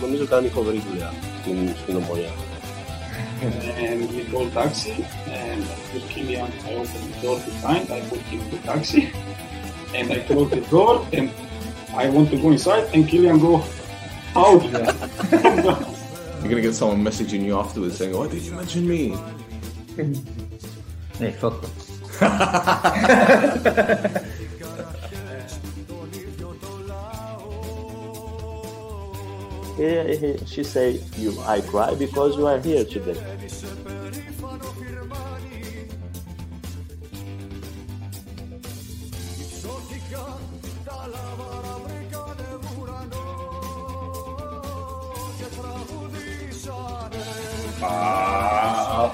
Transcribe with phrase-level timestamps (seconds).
[0.00, 2.30] νομίζω κάνει φοβερή δουλειά στην, στην ομονία.
[3.86, 4.96] And we called taxi
[5.42, 5.62] and
[5.92, 9.02] with Kilian I opened the door behind, I put him to taxi
[9.94, 11.28] and I closed the door and
[12.02, 13.54] I want to go inside and Kilian go
[14.44, 14.92] out there.
[16.40, 19.02] You're gonna get someone messaging you afterwards saying, "Why did you mention me?"
[21.18, 21.72] hey, fuck them.
[29.75, 33.17] here, she say, you, I cry because you are here today.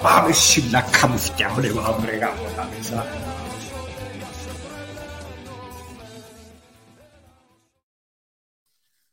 [0.02, 3.03] 밤을 신락하면서 깨버리고 아무래가 못하면서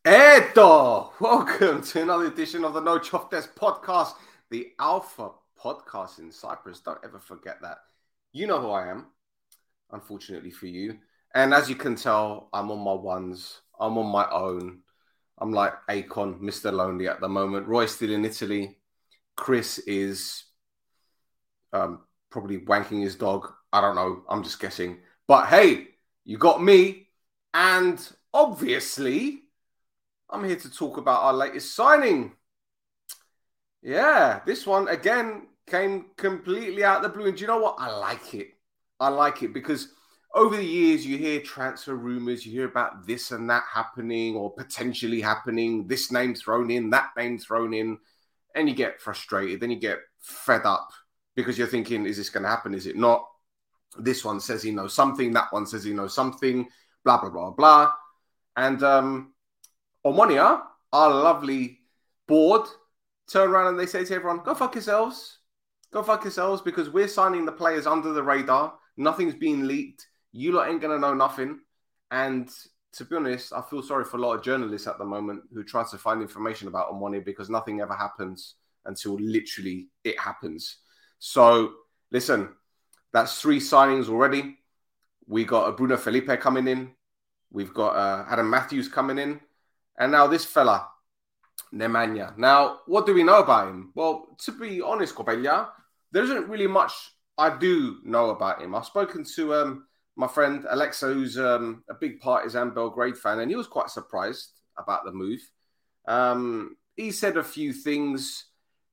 [0.06, 1.14] Edo!
[1.18, 4.12] Welcome to another edition of the Nochoftes podcast,
[4.50, 6.80] the Alpha podcast in Cyprus.
[6.80, 7.78] Don't ever forget that.
[8.30, 9.06] You know who I am,
[9.92, 10.98] unfortunately for you.
[11.34, 13.62] And as you can tell, I'm on my ones.
[13.80, 14.80] I'm on my own.
[15.38, 16.70] I'm like Akon, Mr.
[16.70, 17.66] Lonely at the moment.
[17.66, 18.76] Roy's still in Italy.
[19.36, 20.44] Chris is
[21.72, 23.50] um, probably wanking his dog.
[23.72, 24.24] I don't know.
[24.28, 24.98] I'm just guessing.
[25.26, 25.86] But hey,
[26.26, 27.08] you got me.
[27.54, 29.43] And obviously,
[30.34, 32.32] I'm here to talk about our latest signing.
[33.82, 37.28] Yeah, this one again came completely out of the blue.
[37.28, 37.76] And do you know what?
[37.78, 38.48] I like it.
[38.98, 39.90] I like it because
[40.34, 44.52] over the years you hear transfer rumors, you hear about this and that happening or
[44.52, 47.98] potentially happening, this name thrown in, that name thrown in,
[48.56, 49.60] and you get frustrated.
[49.60, 50.90] Then you get fed up
[51.36, 52.74] because you're thinking, is this going to happen?
[52.74, 53.24] Is it not?
[53.98, 56.66] This one says he knows something, that one says he knows something,
[57.04, 57.92] blah, blah, blah, blah.
[58.56, 59.33] And um,
[60.04, 61.80] Omonia, our lovely
[62.26, 62.66] board,
[63.30, 65.38] turn around and they say to everyone, go fuck yourselves.
[65.92, 68.74] Go fuck yourselves because we're signing the players under the radar.
[68.96, 70.06] Nothing's being leaked.
[70.32, 71.60] You lot ain't going to know nothing.
[72.10, 72.50] And
[72.94, 75.64] to be honest, I feel sorry for a lot of journalists at the moment who
[75.64, 78.54] try to find information about Omonia because nothing ever happens
[78.84, 80.78] until literally it happens.
[81.18, 81.72] So,
[82.10, 82.50] listen,
[83.12, 84.58] that's three signings already.
[85.26, 86.90] We got Bruno Felipe coming in.
[87.50, 89.40] We've got uh, Adam Matthews coming in.
[89.98, 90.88] And now this fella,
[91.72, 92.36] Nemanja.
[92.36, 93.92] Now, what do we know about him?
[93.94, 95.68] Well, to be honest, Copelia,
[96.12, 96.92] there isn't really much
[97.36, 98.74] I do know about him.
[98.74, 103.50] I've spoken to um, my friend Alexa, who's um, a big Partizan Belgrade fan, and
[103.50, 105.40] he was quite surprised about the move.
[106.06, 108.46] Um, he said a few things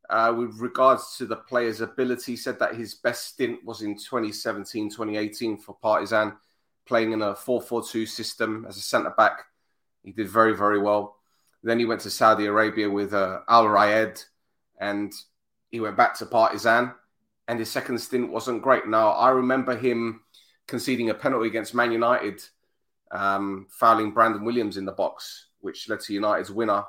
[0.10, 2.34] uh, with regards to the player's ability.
[2.34, 6.34] He said that his best stint was in 2017 2018 for Partizan,
[6.88, 9.46] playing in a 4 4 2 system as a centre back.
[10.04, 11.18] He did very, very well.
[11.64, 14.22] Then he went to Saudi Arabia with uh, Al Raed,
[14.80, 15.14] and
[15.70, 16.94] he went back to Partizan.
[17.48, 18.88] And his second stint wasn't great.
[18.88, 20.22] Now I remember him
[20.68, 22.42] conceding a penalty against Man United,
[23.12, 26.84] um, fouling Brandon Williams in the box, which led to United's winner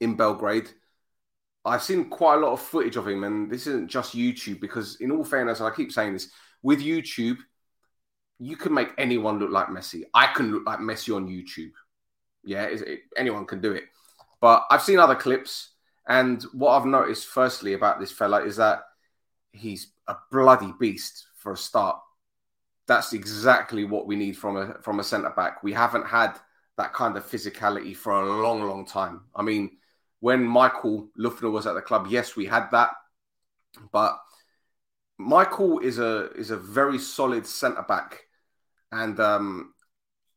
[0.00, 0.70] in Belgrade.
[1.64, 4.96] I've seen quite a lot of footage of him, and this isn't just YouTube because,
[5.00, 6.28] in all fairness, I keep saying this
[6.62, 7.38] with YouTube,
[8.38, 10.02] you can make anyone look like Messi.
[10.12, 11.72] I can look like Messi on YouTube.
[12.44, 13.84] Yeah, it, anyone can do it.
[14.40, 15.70] But I've seen other clips,
[16.06, 18.82] and what I've noticed firstly about this fella is that
[19.52, 21.98] he's a bloody beast for a start.
[22.88, 25.62] That's exactly what we need from a from a centre back.
[25.62, 26.34] We haven't had
[26.76, 29.22] that kind of physicality for a long, long time.
[29.34, 29.78] I mean,
[30.20, 32.90] when Michael Lüftner was at the club, yes, we had that,
[33.92, 34.18] but
[35.18, 38.22] Michael is a is a very solid centre back,
[38.90, 39.74] and um,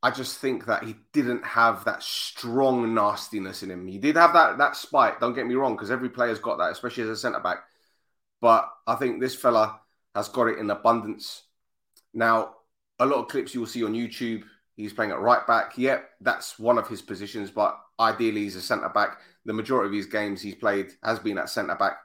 [0.05, 3.87] I just think that he didn't have that strong nastiness in him.
[3.87, 5.19] He did have that that spite.
[5.19, 7.63] Don't get me wrong, because every player's got that, especially as a centre back.
[8.39, 9.79] But I think this fella
[10.13, 11.45] has got it in abundance.
[12.13, 12.53] Now,
[12.99, 14.43] a lot of clips you will see on YouTube,
[14.75, 15.75] he's playing at right back.
[15.75, 19.17] Yep, that's one of his positions, but ideally he's a centre back.
[19.45, 21.97] The majority of his games he's played has been at centre back.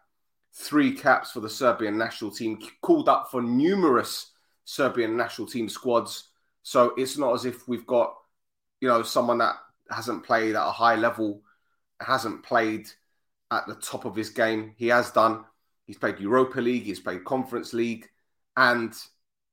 [0.55, 4.31] Three caps for the Serbian national team, called up for numerous
[4.64, 6.30] Serbian national team squads
[6.62, 8.15] so it's not as if we've got,
[8.81, 9.57] you know, someone that
[9.91, 11.43] hasn't played at a high level
[12.01, 12.89] hasn't played
[13.51, 14.75] at the top of his game.
[14.77, 15.45] He has done.
[15.87, 18.09] He's played Europa League, he's played Conference League,
[18.57, 18.95] and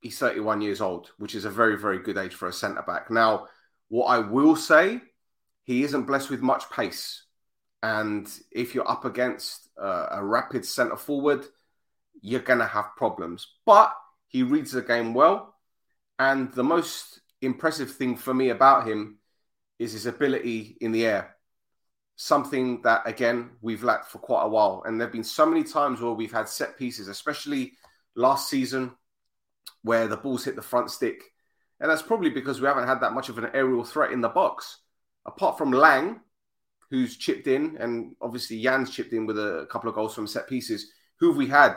[0.01, 3.09] he's 31 years old, which is a very, very good age for a centre back.
[3.09, 3.48] Now,
[3.89, 5.01] what I will say,
[5.63, 7.24] he isn't blessed with much pace.
[7.81, 11.45] And if you're up against uh, a rapid centre forward,
[12.21, 13.48] you're going to have problems.
[13.65, 13.94] But
[14.27, 15.56] he reads the game well.
[16.19, 19.19] And the most impressive thing for me about him
[19.80, 21.36] is his ability in the air.
[22.16, 24.84] Something that, again, we've lacked for quite a while.
[24.86, 27.74] And there have been so many times where we've had set pieces, especially
[28.16, 28.96] last season,
[29.84, 31.22] where the balls hit the front stick.
[31.80, 34.30] And that's probably because we haven't had that much of an aerial threat in the
[34.30, 34.80] box.
[35.28, 36.22] Apart from Lang,
[36.90, 40.48] who's chipped in, and obviously Jan's chipped in with a couple of goals from set
[40.48, 40.90] pieces.
[41.19, 41.75] Who have we had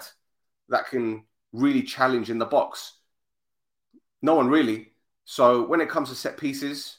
[0.70, 2.99] that can really challenge in the box?
[4.22, 4.88] No one really.
[5.24, 6.98] So when it comes to set pieces,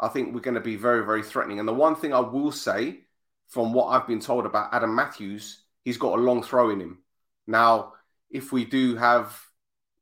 [0.00, 1.58] I think we're going to be very, very threatening.
[1.58, 3.00] And the one thing I will say,
[3.48, 6.98] from what I've been told about Adam Matthews, he's got a long throw in him.
[7.46, 7.94] Now,
[8.30, 9.40] if we do have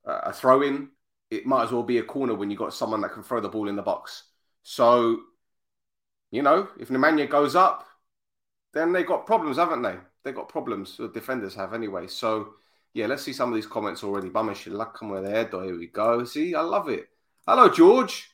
[0.05, 0.91] a throw in,
[1.31, 3.49] it might as well be a corner when you've got someone that can throw the
[3.49, 4.25] ball in the box.
[4.63, 5.21] So,
[6.31, 7.87] you know, if Nemanja goes up,
[8.75, 9.97] then they've got problems, haven't they?
[10.25, 10.97] They've got problems.
[10.97, 12.09] The defenders have anyway.
[12.09, 12.55] So,
[12.97, 14.31] yeah, let's see some of these comments already.
[14.31, 15.47] come with there.
[15.47, 16.25] Here we go.
[16.25, 17.07] See, I love it.
[17.47, 18.31] Hello, George.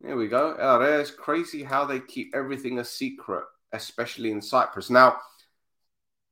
[0.00, 0.56] There we go.
[0.80, 4.90] It's crazy how they keep everything a secret, especially in Cyprus.
[4.90, 5.18] Now,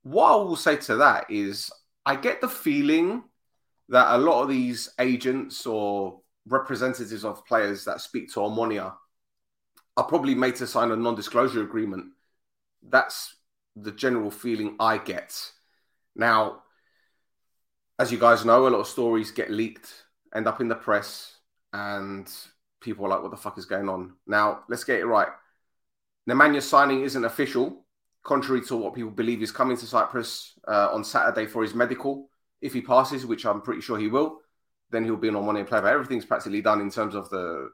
[0.03, 1.71] what I will say to that is
[2.05, 3.23] I get the feeling
[3.91, 6.19] that a lot of these agents or
[6.49, 8.93] representatives of players that speak to Omonia
[9.97, 12.07] are probably made to sign a non-disclosure agreement.
[12.83, 13.37] That's
[13.77, 15.41] the general feeling I get.
[16.17, 16.63] Now,
[17.99, 19.91] as you guys know, a lot of stories get leaked,
[20.35, 21.37] end up in the press,
[21.73, 22.31] and
[22.81, 24.15] people are like, what the fuck is going on?
[24.27, 25.29] Now, let's get it right.
[26.29, 27.85] Nemanja signing isn't official,
[28.23, 32.29] contrary to what people believe he's coming to Cyprus uh, on Saturday for his medical.
[32.61, 34.41] If he passes, which I'm pretty sure he will,
[34.91, 35.83] then he'll be an Omonia player.
[35.83, 37.71] But everything's practically done in terms of the,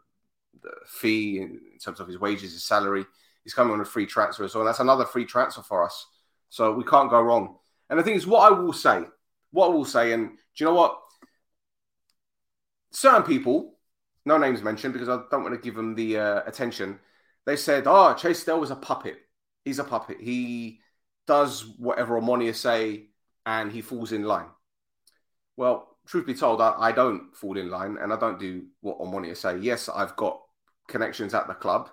[0.62, 3.06] the fee, in terms of his wages, his salary.
[3.44, 4.64] He's coming on a free transfer well.
[4.64, 6.06] That's another free transfer for us.
[6.48, 7.56] So we can't go wrong.
[7.88, 9.04] And the thing is, what I will say,
[9.52, 10.99] what I will say, and do you know what?
[12.90, 13.72] Certain people
[14.25, 16.99] no names mentioned because I don't want to give them the uh, attention.
[17.44, 19.19] They said, "Oh, Chase Dell was a puppet.
[19.64, 20.19] He's a puppet.
[20.20, 20.81] He
[21.26, 23.06] does whatever Omonia say,
[23.46, 24.46] and he falls in line."
[25.56, 28.99] Well, truth be told, I, I don't fall in line, and I don't do what
[28.99, 29.58] Omonia say.
[29.58, 30.40] Yes, I've got
[30.88, 31.90] connections at the club,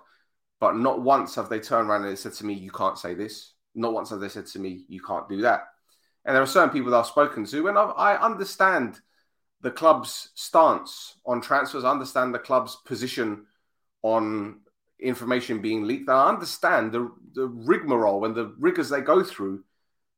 [0.60, 3.54] but not once have they turned around and said to me, "You can't say this."
[3.74, 5.64] Not once have they said to me, "You can't do that."
[6.24, 9.00] And there are certain people that I've spoken to, and I've, I understand
[9.62, 11.84] the club's stance on transfers.
[11.84, 13.46] I understand the club's position
[14.02, 14.60] on
[14.98, 16.08] information being leaked.
[16.08, 19.64] I understand the, the rigmarole and the rigors they go through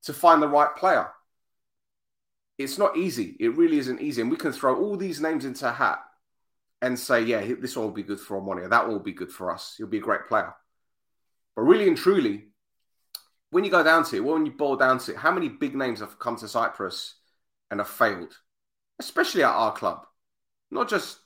[0.05, 1.09] to find the right player.
[2.59, 3.37] It's not easy.
[3.41, 4.23] It really isn't easy.
[4.23, 6.01] And we can throw all these names into a hat
[6.81, 8.69] and say, yeah, this one will be good for Omonia.
[8.69, 9.75] That will be good for us.
[9.79, 10.55] He'll be a great player.
[11.55, 12.47] But really and truly,
[13.53, 15.77] when you go down to it, when you boil down to it, how many big
[15.77, 17.15] names have come to Cyprus
[17.71, 18.35] and have failed?
[18.99, 20.07] especially at our club,
[20.71, 21.19] not just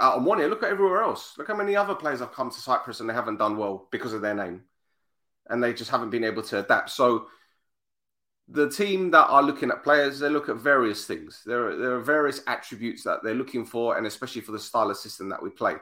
[0.00, 1.34] out on one ear, Look at everywhere else.
[1.38, 4.12] Look how many other players have come to Cyprus and they haven't done well because
[4.12, 4.62] of their name,
[5.48, 6.90] and they just haven't been able to adapt.
[6.90, 7.26] So
[8.48, 11.42] the team that are looking at players, they look at various things.
[11.44, 14.90] There are, there are various attributes that they're looking for, and especially for the style
[14.90, 15.74] of system that we play.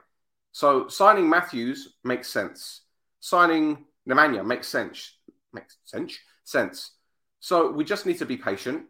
[0.53, 2.83] So signing Matthews makes sense.
[3.21, 5.17] Signing Nemanja makes sense.
[5.55, 6.19] Makes sense.
[6.45, 6.91] Sense.
[7.41, 8.87] So we just need to be patient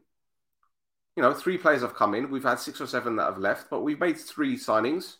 [1.16, 2.30] you know, three players have come in.
[2.30, 5.16] We've had six or seven that have left, but we've made three signings,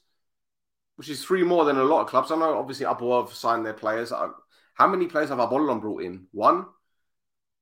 [0.97, 2.31] which is three more than a lot of clubs.
[2.31, 4.11] I know, obviously, have signed their players.
[4.11, 4.31] Uh,
[4.75, 6.27] how many players have Apollon brought in?
[6.33, 6.67] One.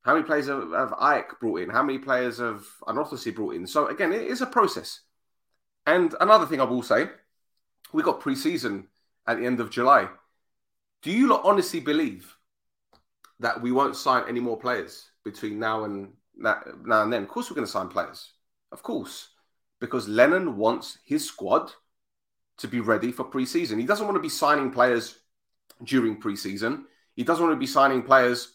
[0.03, 1.71] How many players have, have AEK brought in?
[1.71, 3.67] How many players have Anorthosis brought in?
[3.67, 5.01] So again, it is a process.
[5.87, 7.09] And another thing I will say,
[7.93, 8.89] we got pre-season
[9.27, 10.09] at the end of July.
[11.03, 12.37] Do you honestly believe
[13.43, 17.23] that we won't sign any more players between now and now and then.
[17.23, 18.33] Of course, we're going to sign players.
[18.71, 19.29] Of course,
[19.81, 21.71] because Lennon wants his squad
[22.59, 23.79] to be ready for preseason.
[23.79, 25.19] He doesn't want to be signing players
[25.85, 26.85] during preseason.
[27.17, 28.55] He doesn't want to be signing players,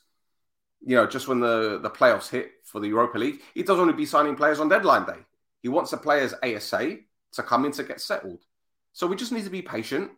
[0.82, 3.42] you know, just when the, the playoffs hit for the Europa League.
[3.54, 5.20] He doesn't want to be signing players on deadline day.
[5.62, 6.98] He wants the players ASA
[7.34, 8.40] to come in to get settled.
[8.94, 10.12] So we just need to be patient.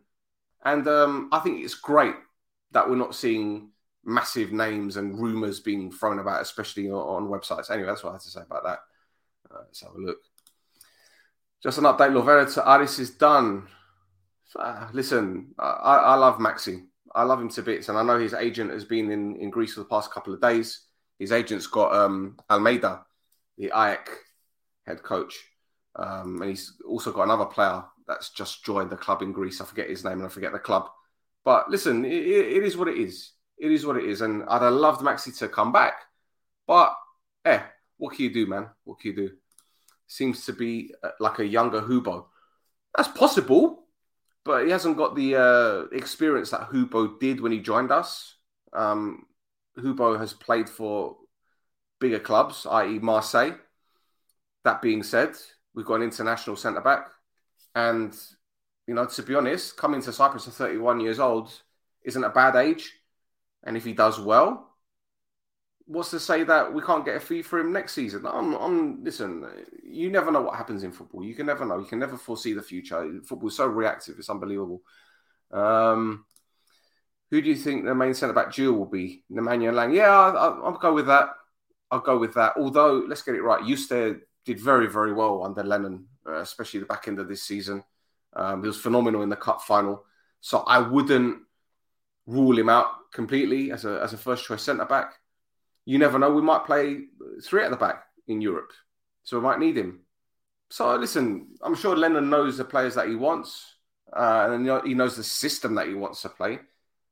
[0.64, 2.14] And um, I think it's great
[2.70, 3.70] that we're not seeing
[4.04, 7.70] massive names and rumors being thrown about, especially on, websites.
[7.70, 8.78] Anyway, that's what I had to say about that.
[9.50, 10.18] Let's have a look.
[11.62, 12.12] Just an update.
[12.12, 13.66] Lovera to Aris is done.
[14.56, 16.86] Uh, listen, I, I love Maxi.
[17.14, 19.74] I love him to bits, and I know his agent has been in, in Greece
[19.74, 20.82] for the past couple of days.
[21.18, 23.04] His agent's got um, Almeyda,
[23.58, 24.08] the AEK
[24.86, 25.36] head coach,
[25.96, 29.60] um, and he's also got another player that's just joined the club in Greece.
[29.60, 30.88] I forget his name and I forget the club.
[31.44, 33.32] But listen, it, it is what it is.
[33.60, 35.92] It is what it is, and I'd have loved Maxi to come back,
[36.66, 36.96] but
[37.44, 37.60] eh,
[37.98, 38.70] what can you do, man?
[38.84, 39.30] What can you do?
[40.06, 42.24] Seems to be uh, like a younger Hubo.
[42.96, 43.84] That's possible,
[44.44, 48.36] but he hasn't got the uh, experience that Hubo did when he joined us.
[48.72, 49.26] Um,
[49.78, 51.16] Hubo has played for
[52.00, 53.56] bigger clubs, i.e., Marseille.
[54.64, 55.36] That being said,
[55.74, 57.10] we've got an international centre back,
[57.74, 58.16] and
[58.86, 61.52] you know, to be honest, coming to Cyprus at 31 years old
[62.02, 62.99] isn't a bad age.
[63.64, 64.70] And if he does well,
[65.90, 68.24] what's to say that we can't get a fee for him next season?
[68.26, 69.44] I'm, I'm listen.
[69.82, 71.24] You never know what happens in football.
[71.24, 71.78] You can never know.
[71.78, 73.20] You can never foresee the future.
[73.24, 74.82] Football's so reactive; it's unbelievable.
[75.50, 76.24] Um,
[77.30, 79.24] who do you think the main centre back duo will be?
[79.30, 79.92] Nemanja Lang.
[79.92, 81.30] Yeah, I'll, I'll, go with that.
[81.90, 82.54] I'll go with that.
[82.56, 83.64] Although, let's get it right.
[83.64, 87.84] Eustace did very, very well under Lennon, uh, especially the back end of this season.
[88.34, 90.04] Um, he was phenomenal in the cup final.
[90.40, 91.38] So I wouldn't
[92.26, 95.14] rule him out completely as a as a first choice centre back
[95.84, 96.32] you never know.
[96.32, 97.06] We might play
[97.42, 98.72] three at the back in Europe,
[99.22, 100.00] so we might need him.
[100.68, 103.74] So listen, I'm sure Lennon knows the players that he wants,
[104.12, 106.60] uh, and he knows the system that he wants to play.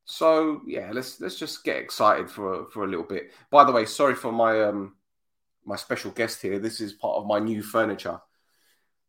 [0.05, 3.33] So yeah, let's let's just get excited for for a little bit.
[3.51, 4.95] By the way, sorry for my um
[5.65, 6.59] my special guest here.
[6.59, 8.21] This is part of my new furniture,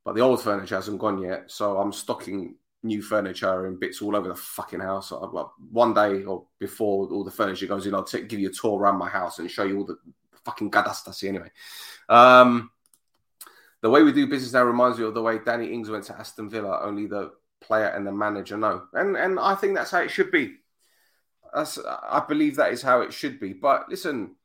[0.04, 1.52] but the old furniture hasn't gone yet.
[1.52, 5.12] So I'm stocking new furniture and bits all over the fucking house.
[5.12, 5.18] I,
[5.72, 8.80] one day or before all the furniture goes in, I'll take, give you a tour
[8.80, 9.98] around my house and show you all the
[10.46, 11.52] fucking gadas I see anyway.
[12.08, 12.72] Um,
[13.82, 16.18] the way we do business now reminds me of the way Danny Ings went to
[16.18, 16.82] Aston Villa.
[16.82, 17.32] Only the
[17.62, 20.56] player and the manager know, and and I think that's how it should be.
[21.54, 23.54] That's, I believe that is how it should be.
[23.54, 24.36] But listen,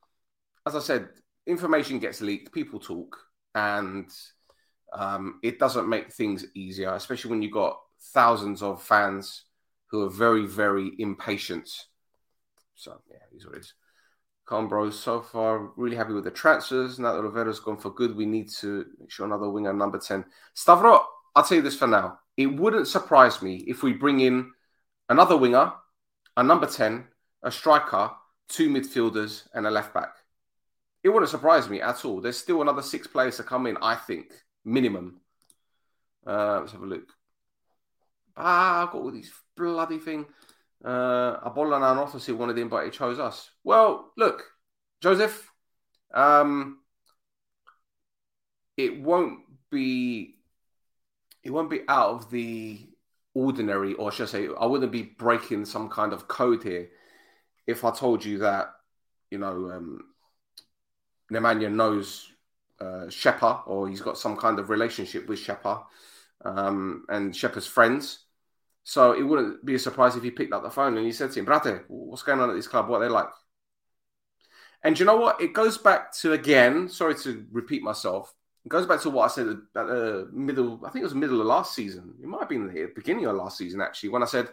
[0.66, 1.08] as I said,
[1.46, 3.18] information gets leaked, people talk,
[3.54, 4.10] and
[4.92, 7.78] um, it doesn't make things easier, especially when you've got
[8.12, 9.44] thousands of fans
[9.86, 11.68] who are very, very impatient.
[12.74, 13.74] So, yeah, he's what it is.
[14.46, 16.98] Calm bros, so far, really happy with the transfers.
[16.98, 20.24] Now that Rivera's gone for good, we need to make sure another winger, number 10.
[20.54, 21.00] Stavro,
[21.34, 22.18] I'll tell you this for now.
[22.36, 24.50] It wouldn't surprise me if we bring in
[25.08, 25.72] another winger,
[26.36, 27.06] a number 10,
[27.42, 28.10] a striker,
[28.48, 30.14] two midfielders, and a left back.
[31.02, 32.20] It wouldn't surprise me at all.
[32.20, 34.32] There's still another six players to come in, I think,
[34.64, 35.20] minimum.
[36.26, 37.08] Uh, let's have a look.
[38.36, 40.26] Ah, I've got all these bloody thing.
[40.84, 43.50] Uh, Apollon and obviously wanted him, but he chose us.
[43.62, 44.44] Well, look,
[45.00, 45.50] Joseph,
[46.12, 46.80] um,
[48.76, 50.36] it won't be,
[51.42, 52.86] it won't be out of the
[53.34, 56.90] ordinary, or should I say, I wouldn't be breaking some kind of code here
[57.66, 58.72] if I told you that,
[59.30, 60.04] you know, um,
[61.32, 62.30] Nemanja knows
[62.80, 65.78] uh, Shepard, or he's got some kind of relationship with Shepard
[66.44, 68.23] um, and Shepard's friends.
[68.84, 71.32] So it wouldn't be a surprise if he picked up the phone and he said
[71.32, 72.88] to him, Brate, what's going on at this club?
[72.88, 73.30] What are they like?
[74.82, 75.40] And you know what?
[75.40, 79.28] It goes back to again, sorry to repeat myself, it goes back to what I
[79.28, 82.14] said at the middle, I think it was the middle of last season.
[82.22, 84.48] It might have been the beginning of last season, actually, when I said,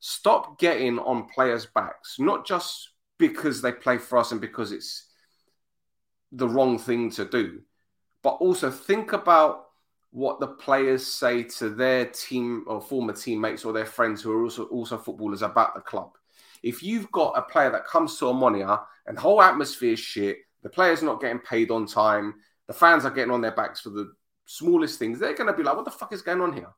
[0.00, 5.06] stop getting on players' backs, not just because they play for us and because it's
[6.32, 7.60] the wrong thing to do,
[8.22, 9.67] but also think about
[10.10, 14.42] what the players say to their team or former teammates or their friends who are
[14.42, 16.12] also also footballers about the club.
[16.62, 20.38] If you've got a player that comes to Omonia and the whole atmosphere is shit,
[20.62, 22.34] the player's not getting paid on time,
[22.66, 24.12] the fans are getting on their backs for the
[24.46, 26.72] smallest things, they're going to be like, what the fuck is going on here?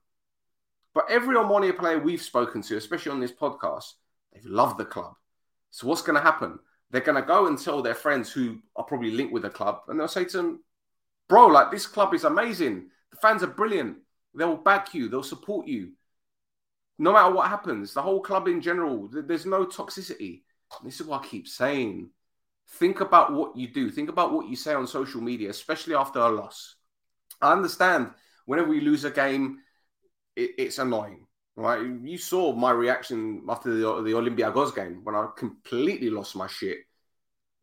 [0.93, 3.93] But every Omonia player we've spoken to, especially on this podcast,
[4.33, 5.15] they've loved the club.
[5.71, 6.59] So what's going to happen?
[6.91, 9.83] They're going to go and tell their friends who are probably linked with the club,
[9.89, 10.65] and they'll say to them,
[11.29, 12.89] bro, like this club is amazing.
[13.13, 13.99] The fans are brilliant.
[14.35, 15.09] They'll back you.
[15.09, 15.93] They'll support you.
[16.99, 20.43] No matter what happens, the whole club in general, there's no toxicity.
[20.85, 22.11] This is what I keep saying.
[22.73, 23.91] Think about what you do.
[23.91, 26.77] Think about what you say on social media, especially after a loss.
[27.41, 28.11] I understand
[28.45, 29.61] whenever we lose a game,
[30.37, 31.27] it, it's annoying,
[31.57, 31.81] right?
[31.81, 36.79] You saw my reaction after the, the Olympiacos game when I completely lost my shit.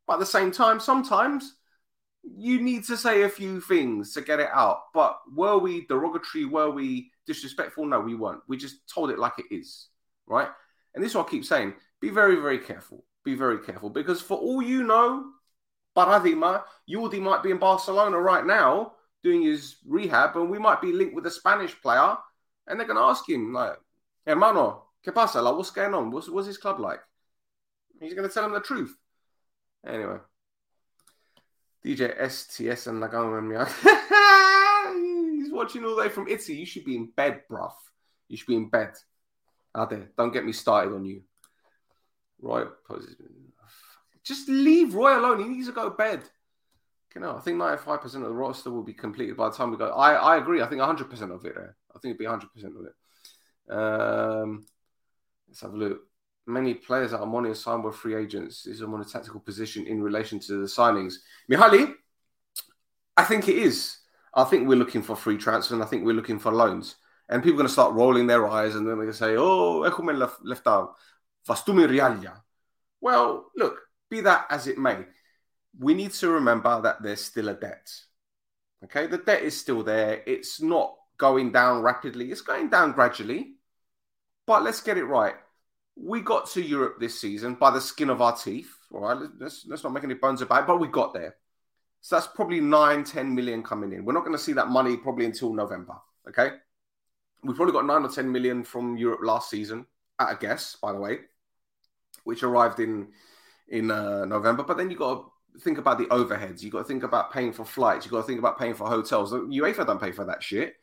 [0.07, 1.56] But at the same time, sometimes
[2.23, 4.79] you need to say a few things to get it out.
[4.93, 6.45] But were we derogatory?
[6.45, 7.85] Were we disrespectful?
[7.85, 8.41] No, we weren't.
[8.47, 9.87] We just told it like it is,
[10.25, 10.49] right?
[10.93, 11.73] And this is what I keep saying.
[12.01, 13.03] Be very, very careful.
[13.23, 15.25] Be very careful because for all you know,
[15.95, 18.93] Paradima, Jordi might be in Barcelona right now
[19.23, 22.15] doing his rehab, and we might be linked with a Spanish player,
[22.67, 23.75] and they're going to ask him like,
[24.25, 25.41] "Hermano, ¿Qué pasa?
[25.41, 26.11] Like, what's going on?
[26.11, 26.99] What's, what's his club like?
[28.01, 28.93] He's going to tell him the truth.
[29.85, 30.17] Anyway.
[31.87, 33.65] DJ STS and Nagano
[35.37, 36.57] He's watching all the way from Italy.
[36.57, 37.71] You should be in bed, bruv.
[38.27, 38.91] You should be in bed.
[39.73, 40.09] Out there.
[40.17, 41.21] Don't get me started on you.
[42.41, 42.65] Roy.
[44.21, 45.39] Just leave Roy alone.
[45.39, 46.23] He needs to go to bed.
[47.15, 49.77] You know, I think 95% of the roster will be completed by the time we
[49.77, 49.89] go.
[49.89, 50.61] I, I agree.
[50.61, 51.75] I think 100% of it there.
[51.95, 53.73] I think it'd be 100% of it.
[53.73, 54.65] Um,
[55.47, 56.01] let's have a look.
[56.47, 58.65] Many players that Armani signed were free agents.
[58.65, 61.15] Is on a tactical position in relation to the signings.
[61.51, 61.93] Mihaly,
[63.17, 63.97] I think it is.
[64.33, 66.95] I think we're looking for free transfer and I think we're looking for loans.
[67.27, 69.35] And people are going to start rolling their eyes and then they're going to say,
[69.35, 70.95] oh, Ekumen left, left out.
[71.47, 72.33] Vastumi Realia.
[73.01, 75.05] Well, look, be that as it may,
[75.77, 77.91] we need to remember that there's still a debt.
[78.83, 80.21] Okay, the debt is still there.
[80.25, 83.55] It's not going down rapidly, it's going down gradually.
[84.45, 85.35] But let's get it right.
[85.99, 88.71] We got to Europe this season by the skin of our teeth.
[88.93, 91.35] All right, let's, let's not make any bones about it, but we got there.
[92.01, 94.05] So that's probably nine, 10 million coming in.
[94.05, 95.95] We're not going to see that money probably until November.
[96.29, 96.51] Okay.
[97.43, 99.85] We've probably got nine or 10 million from Europe last season,
[100.19, 101.19] at a guess, by the way,
[102.23, 103.09] which arrived in
[103.69, 104.63] in uh, November.
[104.63, 106.61] But then you've got to think about the overheads.
[106.61, 108.05] You've got to think about paying for flights.
[108.05, 109.31] You've got to think about paying for hotels.
[109.31, 110.75] UEFA don't pay for that shit.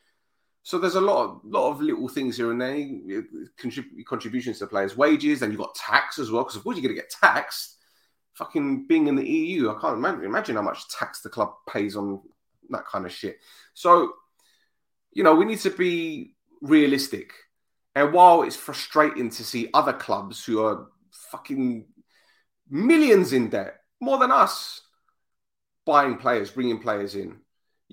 [0.65, 3.23] So there's a lot of lot of little things here and there,
[3.61, 6.83] contrib- contributions to players' wages, and you've got tax as well, because of course you're
[6.83, 7.77] going to get taxed.
[8.33, 11.97] Fucking being in the EU, I can't imagine, imagine how much tax the club pays
[11.97, 12.23] on
[12.71, 13.39] that kind of shit.
[13.75, 14.15] So,
[15.13, 17.33] you know, we need to be realistic.
[17.95, 20.87] And while it's frustrating to see other clubs who are
[21.31, 21.85] fucking
[22.71, 24.81] millions in debt, more than us,
[25.85, 27.37] buying players, bringing players in,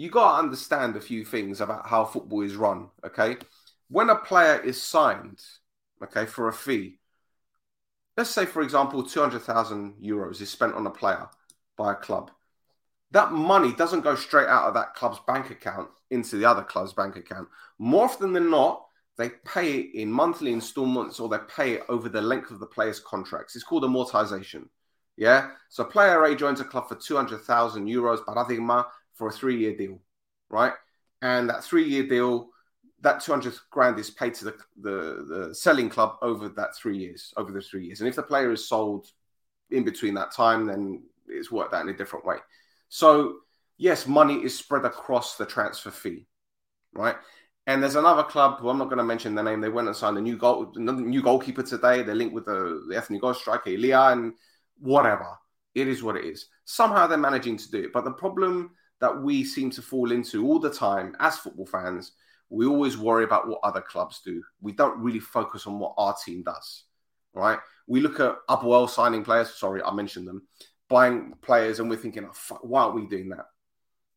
[0.02, 2.90] you got to understand a few things about how football is run.
[3.06, 3.38] Okay,
[3.88, 5.40] when a player is signed,
[6.04, 6.98] okay, for a fee,
[8.18, 11.28] let's say for example, two hundred thousand euros is spent on a player
[11.78, 12.32] by a club.
[13.12, 16.94] That money doesn't go straight out of that club's bank account into the other club's
[16.94, 17.50] bank account.
[17.78, 18.86] More often than not,
[19.18, 22.66] they pay it in monthly installments or they pay it over the length of the
[22.66, 23.56] player's contracts.
[23.56, 24.70] It's called amortization.
[25.18, 25.52] Yeah.
[25.70, 29.58] So player A joins a club for 200,000 euros, but I paradigma, for a three
[29.58, 30.02] year deal,
[30.50, 30.74] right?
[31.22, 32.50] And that three year deal,
[33.02, 37.34] that 200 grand is paid to the, the, the selling club over that three years,
[37.38, 38.00] over the three years.
[38.00, 39.08] And if the player is sold
[39.72, 42.38] in between that time, then it's worked out in a different way.
[42.90, 43.38] So,
[43.78, 46.28] yes, money is spread across the transfer fee,
[46.94, 47.16] right?
[47.68, 49.62] And there's another club who I'm not going to mention the name.
[49.62, 52.02] They went and signed a new goal, new goalkeeper today.
[52.02, 54.34] They're linked with the, the ethnic goal striker, Elia, and
[54.80, 55.38] whatever.
[55.76, 56.48] It is what it is.
[56.66, 57.94] Somehow they're managing to do it.
[57.94, 62.14] But the problem that we seem to fall into all the time as football fans.
[62.50, 64.44] We always worry about what other clubs do.
[64.62, 66.84] We don't really focus on what our team does,
[67.34, 67.60] right?
[67.88, 69.54] We look at Apollon signing players.
[69.56, 70.44] Sorry, I mentioned them
[70.88, 73.46] buying players, and we're thinking, oh, fuck, why aren't we doing that?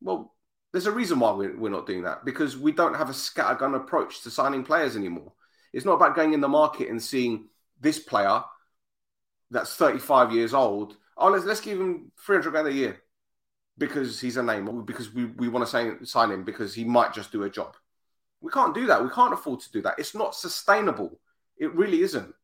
[0.01, 0.35] Well,
[0.73, 3.77] there's a reason why we're, we're not doing that because we don't have a scattergun
[3.77, 5.33] approach to signing players anymore.
[5.73, 7.49] It's not about going in the market and seeing
[7.81, 8.43] this player
[9.51, 10.97] that's 35 years old.
[11.17, 13.01] Oh, let's let's give him 300 grand a year
[13.79, 17.13] because he's a name because we, we want to sign, sign him because he might
[17.13, 17.77] just do a job.
[18.41, 19.03] We can't do that.
[19.03, 19.99] We can't afford to do that.
[19.99, 21.19] It's not sustainable.
[21.57, 22.35] It really isn't.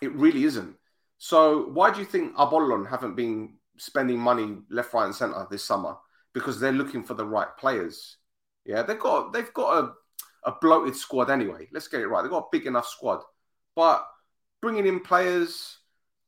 [0.00, 0.76] It really isn't.
[1.18, 5.64] So why do you think Apollon haven't been spending money left, right, and centre this
[5.64, 5.96] summer?
[6.32, 8.16] Because they're looking for the right players.
[8.64, 11.68] Yeah, they've got they've got a, a bloated squad anyway.
[11.72, 12.22] Let's get it right.
[12.22, 13.22] They've got a big enough squad,
[13.74, 14.06] but
[14.60, 15.78] bringing in players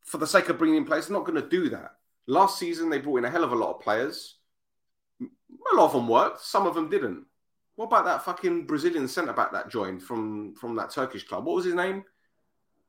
[0.05, 1.93] for the sake of bringing in players, not going to do that.
[2.31, 4.37] Last season, they brought in a hell of a lot of players.
[5.21, 7.27] A lot of them worked, some of them didn't.
[7.75, 11.45] What about that fucking Brazilian centre back that joined from from that Turkish club?
[11.45, 12.05] What was his name?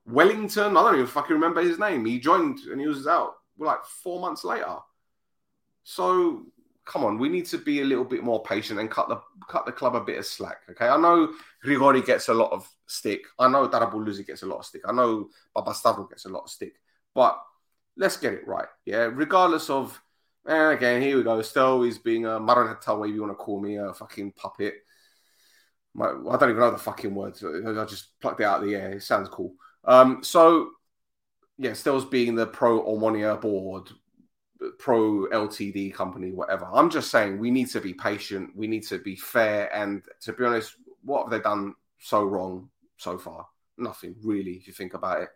[0.06, 0.78] Wellington.
[0.78, 2.06] I don't even fucking remember his name.
[2.06, 4.78] He joined and he was out like four months later.
[5.84, 6.46] So
[6.86, 9.66] come on, we need to be a little bit more patient and cut the cut
[9.66, 10.58] the club a bit of slack.
[10.70, 13.22] Okay, I know Grigori gets a lot of stick.
[13.40, 14.84] I know Darabuluzi gets a lot of stick.
[14.88, 16.74] I know Babastavro gets a lot of stick.
[17.16, 17.42] But
[17.98, 18.68] let's get it right.
[18.86, 20.02] Yeah, regardless of,
[20.46, 21.42] and again, here we go.
[21.42, 24.76] Still, he's being a marionetta, whatever you want to call me, a fucking puppet.
[25.94, 27.44] My, I don't even know the fucking words.
[27.44, 28.94] I just plucked it out of the air.
[28.94, 29.54] It sounds cool.
[29.84, 30.72] Um, so,
[31.58, 33.90] yeah, Stills being the pro Omonia board,
[34.80, 36.68] pro LTD company, whatever.
[36.74, 38.52] I'm just saying we need to be patient.
[38.56, 39.74] We need to be fair.
[39.76, 43.48] And to be honest, what have they done so wrong so far?
[43.78, 45.30] Nothing really, if you think about it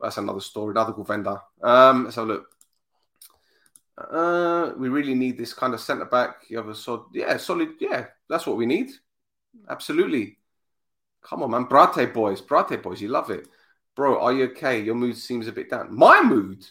[0.00, 0.72] that's another story.
[0.72, 1.38] Another good vendor.
[1.62, 2.46] Um, let's have a look.
[3.96, 6.44] Uh, we really need this kind of centre back.
[6.48, 8.06] You have a solid, yeah, solid, yeah.
[8.28, 8.90] That's what we need.
[9.68, 10.38] Absolutely.
[11.22, 13.48] Come on, man, Brate boys, Brate boys, you love it.
[13.94, 14.80] Bro, are you okay?
[14.82, 15.94] Your mood seems a bit down.
[15.96, 16.66] My mood?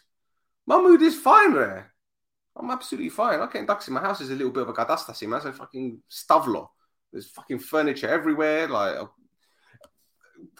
[0.65, 1.93] My mood is fine there.
[2.55, 3.39] I'm absolutely fine.
[3.39, 5.37] I can't ducks in my house is a little bit of a gadastasi, man.
[5.37, 6.67] It's a fucking stavlo.
[7.11, 8.67] There's fucking furniture everywhere.
[8.67, 8.97] Like,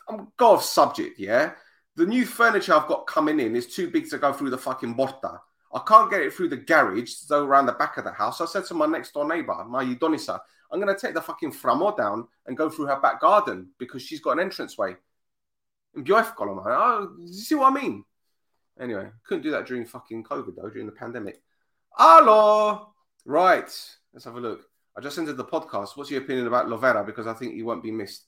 [0.07, 1.51] I'm go off subject, yeah?
[1.95, 4.95] The new furniture I've got coming in is too big to go through the fucking
[4.95, 5.39] porta.
[5.73, 8.41] I can't get it through the garage so around the back of the house.
[8.41, 10.39] I said to my next door neighbor, my Udonisa,
[10.71, 14.01] I'm going to take the fucking framo down and go through her back garden because
[14.01, 14.95] she's got an entranceway.
[15.95, 18.03] And Oh, you see what I mean?
[18.79, 21.41] Anyway, couldn't do that during fucking COVID though, during the pandemic.
[21.91, 22.93] Hello.
[23.25, 23.71] Right.
[24.13, 24.65] Let's have a look.
[24.97, 25.95] I just entered the podcast.
[25.95, 27.05] What's your opinion about Lovera?
[27.05, 28.25] Because I think he won't be missed.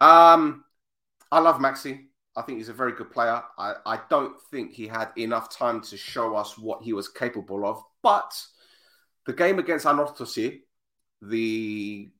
[0.00, 0.64] Um,
[1.30, 2.06] I love Maxi.
[2.36, 3.42] I think he's a very good player.
[3.58, 7.64] I, I don't think he had enough time to show us what he was capable
[7.64, 7.82] of.
[8.02, 8.34] But
[9.26, 10.60] the game against Anorthosis,
[11.22, 12.10] the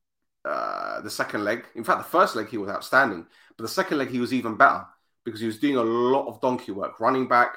[0.44, 3.98] uh, the second leg, in fact, the first leg he was outstanding, but the second
[3.98, 4.84] leg he was even better
[5.24, 7.56] because he was doing a lot of donkey work, running back,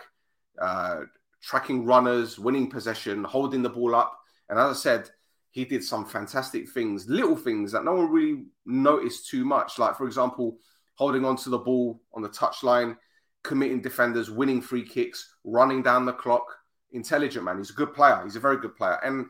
[0.59, 1.01] uh,
[1.41, 4.17] tracking runners, winning possession, holding the ball up.
[4.49, 5.09] And as I said,
[5.51, 9.77] he did some fantastic things, little things that no one really noticed too much.
[9.77, 10.57] Like, for example,
[10.97, 12.97] holding on to the ball on the touchline,
[13.43, 16.45] committing defenders, winning free kicks, running down the clock.
[16.91, 17.57] Intelligent man.
[17.57, 18.19] He's a good player.
[18.23, 18.99] He's a very good player.
[19.03, 19.27] And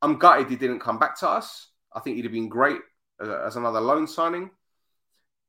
[0.00, 1.68] I'm gutted he didn't come back to us.
[1.92, 2.80] I think he'd have been great
[3.22, 4.50] uh, as another loan signing.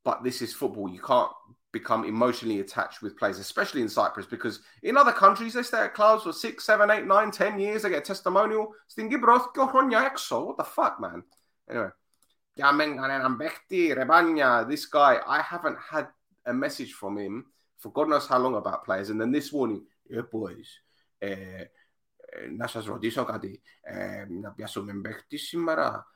[0.04, 0.90] But this is football.
[0.90, 1.32] You can't
[1.72, 5.94] become emotionally attached with players, especially in Cyprus, because in other countries they stay at
[5.94, 7.84] clubs for six, seven, eight, nine, ten years.
[7.84, 8.74] They get a testimonial.
[8.96, 11.24] What the fuck, man?
[11.70, 11.90] Anyway.
[14.69, 16.09] This guy, I haven't had
[16.47, 17.47] a message from him
[17.79, 19.11] for God knows how long about players.
[19.11, 20.83] And then this morning, yeah, boys,
[21.19, 21.65] ε,
[22.57, 23.63] να σας ρωτήσω κάτι.
[23.81, 26.07] Ε, να πιάσουμε παίχτη σήμερα.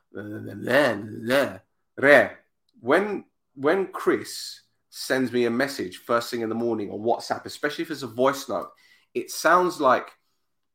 [1.94, 2.44] Ρε,
[2.82, 3.24] when,
[3.60, 7.90] when Chris sends me a message first thing in the morning on WhatsApp, especially if
[7.90, 8.70] it's a voice note,
[9.14, 10.08] it sounds like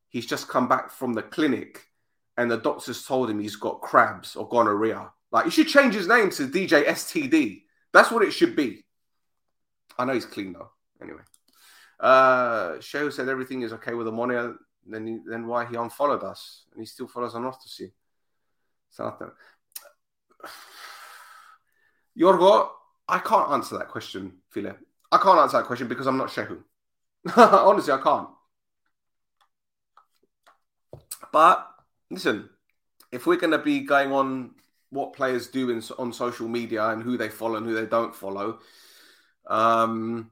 [0.07, 1.87] he's just come back from the clinic
[2.37, 5.11] and the doctors told him he's got crabs or gonorrhea.
[5.32, 7.62] Like, he should change his name to DJ STD.
[7.92, 8.84] That's what it should be.
[9.98, 10.70] I know he's clean though.
[11.00, 11.22] Anyway,
[12.00, 14.54] uh, Shehu said everything is okay with Omonia.
[14.86, 17.92] Then, he, then why he unfollowed us and he still follows Anorthosis?
[18.90, 19.32] So
[22.18, 22.68] Yorgo,
[23.08, 24.78] I can't answer that question, Philip.
[25.10, 26.62] I can't answer that question because I'm not Shehu.
[27.36, 28.28] Honestly, I can't.
[31.32, 31.68] But
[32.10, 32.50] listen,
[33.10, 34.52] if we're going to be going on
[34.92, 38.14] what players do in, on social media and who they follow and who they don't
[38.14, 38.60] follow,
[39.46, 40.30] um,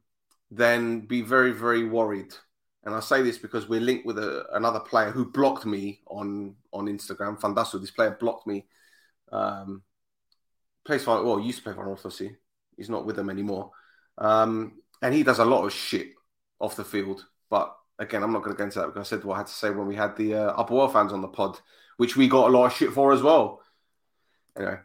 [0.50, 2.34] then be very, very worried.
[2.84, 6.54] And I say this because we're linked with a, another player who blocked me on
[6.72, 7.40] on Instagram.
[7.40, 8.66] Fandasu, this player blocked me.
[9.32, 9.82] Um,
[10.84, 12.36] plays for well, used to play for Orthodoxy.
[12.76, 13.70] He's not with them anymore.
[14.18, 16.08] Um, and he does a lot of shit
[16.58, 17.24] off the field.
[17.48, 19.46] But again, I'm not going to go into that because I said what I had
[19.46, 21.58] to say when we had the uh, Upper World fans on the pod,
[21.96, 23.62] which we got a lot of shit for as well.
[24.56, 24.78] Anyway.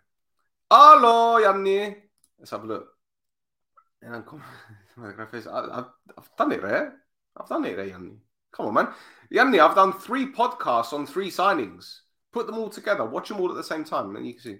[0.71, 1.95] Hello, Yanni.
[2.39, 2.87] Let's have a look.
[4.01, 4.43] And come
[4.97, 5.85] I've,
[6.17, 6.95] I've done it there.
[7.37, 8.17] I've done it there, Yanni.
[8.51, 8.87] Come on, man.
[9.29, 11.99] Yanni, I've done three podcasts on three signings.
[12.31, 13.05] Put them all together.
[13.05, 14.57] Watch them all at the same time, and then you can see.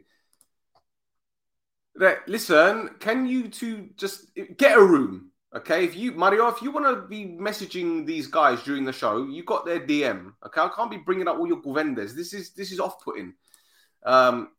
[1.98, 5.32] Right, listen, can you two just get a room?
[5.56, 9.26] Okay, if you Mario, if you want to be messaging these guys during the show,
[9.26, 10.34] you got their DM.
[10.46, 12.14] Okay, I can't be bringing up all your guvendes.
[12.14, 13.34] This is this is off-putting.
[14.06, 14.50] Um,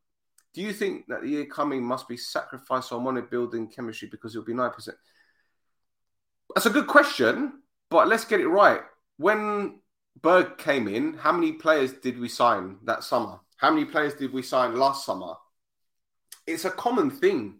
[0.56, 4.34] do you think that the year coming must be sacrificed on money building chemistry because
[4.34, 4.96] it'll be nine percent?
[6.52, 8.80] That's a good question, but let's get it right.
[9.18, 9.80] When
[10.20, 13.38] Berg came in, how many players did we sign that summer?
[13.58, 15.34] How many players did we sign last summer?
[16.46, 17.56] it's a common thing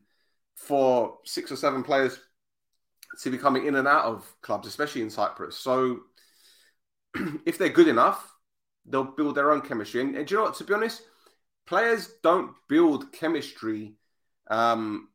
[0.54, 2.18] for six or seven players
[3.22, 5.58] to be coming in and out of clubs, especially in Cyprus.
[5.58, 6.00] So
[7.46, 8.32] if they're good enough,
[8.86, 10.00] they'll build their own chemistry.
[10.00, 10.54] And, and you know what?
[10.56, 11.02] To be honest,
[11.66, 13.94] players don't build chemistry
[14.48, 15.08] um,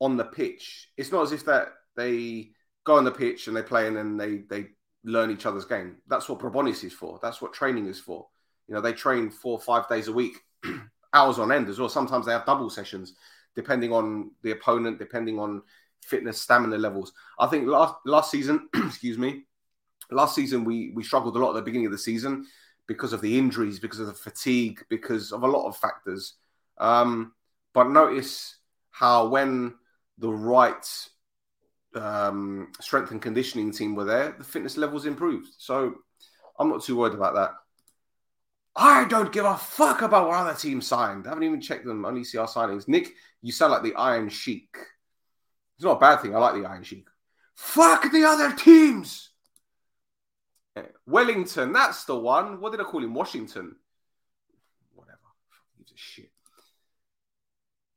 [0.00, 0.88] on the pitch.
[0.96, 2.50] It's not as if that they
[2.84, 4.68] go on the pitch and they play and then they they
[5.04, 5.96] learn each other's game.
[6.08, 7.18] That's what Probonis is for.
[7.22, 8.26] That's what training is for.
[8.68, 10.34] You know, they train four or five days a week
[11.12, 11.88] hours on end as well.
[11.88, 13.14] Sometimes they have double sessions,
[13.54, 15.62] depending on the opponent, depending on
[16.02, 17.12] fitness, stamina levels.
[17.38, 19.44] I think last last season, excuse me,
[20.10, 22.46] last season we we struggled a lot at the beginning of the season
[22.90, 26.34] because of the injuries, because of the fatigue, because of a lot of factors.
[26.76, 27.34] Um,
[27.72, 28.56] but notice
[28.90, 29.74] how when
[30.18, 30.84] the right
[31.94, 35.50] um, strength and conditioning team were there, the fitness levels improved.
[35.56, 35.94] So
[36.58, 37.52] I'm not too worried about that.
[38.74, 41.28] I don't give a fuck about what other teams signed.
[41.28, 42.88] I haven't even checked them on ECR signings.
[42.88, 44.74] Nick, you sound like the Iron Sheik.
[45.76, 46.34] It's not a bad thing.
[46.34, 47.06] I like the Iron Sheik.
[47.54, 49.29] Fuck the other teams.
[50.76, 52.60] Yeah, Wellington, that's the one.
[52.60, 53.14] What did I call him?
[53.14, 53.76] Washington.
[54.94, 55.18] Whatever.
[55.78, 56.30] Gives a shit.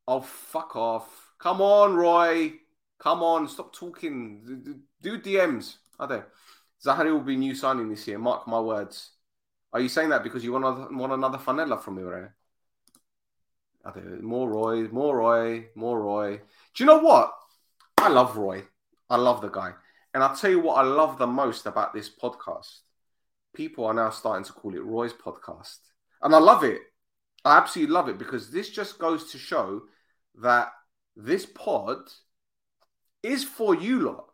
[0.08, 1.34] Oh, fuck off.
[1.40, 2.54] Come on, Roy.
[3.00, 4.82] Come on, stop talking.
[5.02, 5.76] Do DMs.
[6.00, 6.22] Are they?
[6.84, 8.18] Zahari will be new signing this year.
[8.18, 9.12] Mark my words.
[9.72, 12.04] Are you saying that because you want another, want another Fanella from me?
[12.04, 12.34] Are
[13.94, 14.02] they?
[14.22, 16.38] More Roy, more Roy, more Roy.
[16.38, 17.34] Do you know what?
[17.98, 18.64] I love Roy.
[19.10, 19.74] I love the guy.
[20.14, 22.80] And I'll tell you what I love the most about this podcast.
[23.56, 25.78] People are now starting to call it Roy's podcast.
[26.22, 26.82] And I love it.
[27.46, 29.82] I absolutely love it because this just goes to show
[30.42, 30.70] that
[31.16, 32.00] this pod
[33.22, 34.26] is for you lot.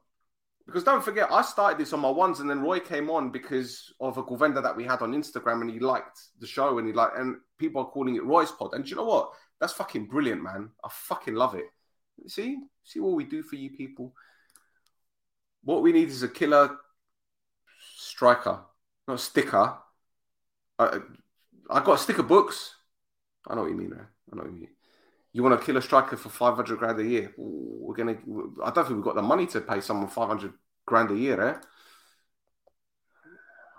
[0.66, 3.92] Because don't forget, I started this on my ones, and then Roy came on because
[4.00, 6.94] of a Govenda that we had on Instagram, and he liked the show, and he
[6.94, 8.76] liked, and people are calling it Roy's Pod.
[8.76, 9.32] And you know what?
[9.60, 10.70] That's fucking brilliant, man.
[10.84, 11.66] I fucking love it.
[12.28, 14.14] See, see what we do for you people.
[15.64, 16.78] What we need is a killer
[17.96, 18.62] striker,
[19.08, 19.78] not a sticker.
[20.78, 21.00] I,
[21.70, 22.76] I got sticker books.
[23.48, 24.08] I know what you mean, man.
[24.32, 24.70] I know what you mean.
[25.32, 27.34] You want to kill a striker for 500 grand a year?
[27.38, 30.54] We're to, I don't think we've got the money to pay someone 500
[30.86, 31.56] grand a year, eh?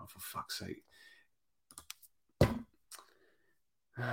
[0.00, 0.84] Oh, for fuck's sake.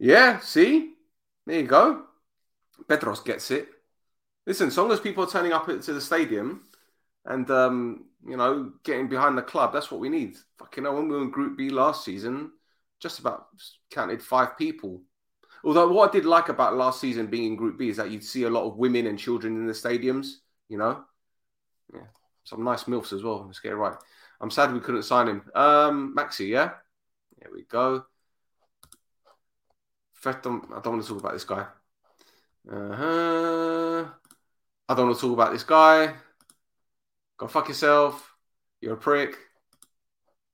[0.00, 0.92] Yeah, see?
[1.44, 2.04] There you go.
[2.86, 3.68] Pedros gets it.
[4.48, 6.62] Listen, as long as people are turning up to the stadium
[7.26, 10.38] and, um, you know, getting behind the club, that's what we need.
[10.58, 12.52] Fucking hell, when we were in Group B last season,
[12.98, 13.48] just about
[13.90, 15.02] counted five people.
[15.64, 18.24] Although what I did like about last season being in Group B is that you'd
[18.24, 20.36] see a lot of women and children in the stadiums.
[20.70, 21.04] You know,
[21.92, 22.06] yeah,
[22.44, 23.44] some nice milfs as well.
[23.46, 23.98] Let's get it right.
[24.40, 25.42] I'm sad we couldn't sign him.
[25.54, 26.70] Um, Maxi, yeah,
[27.38, 28.06] there we go.
[30.14, 31.66] First, I don't want to talk about this guy.
[32.70, 34.06] Uh-huh.
[34.88, 36.14] I don't want to talk about this guy.
[37.36, 38.34] Go fuck yourself.
[38.80, 39.36] You're a prick.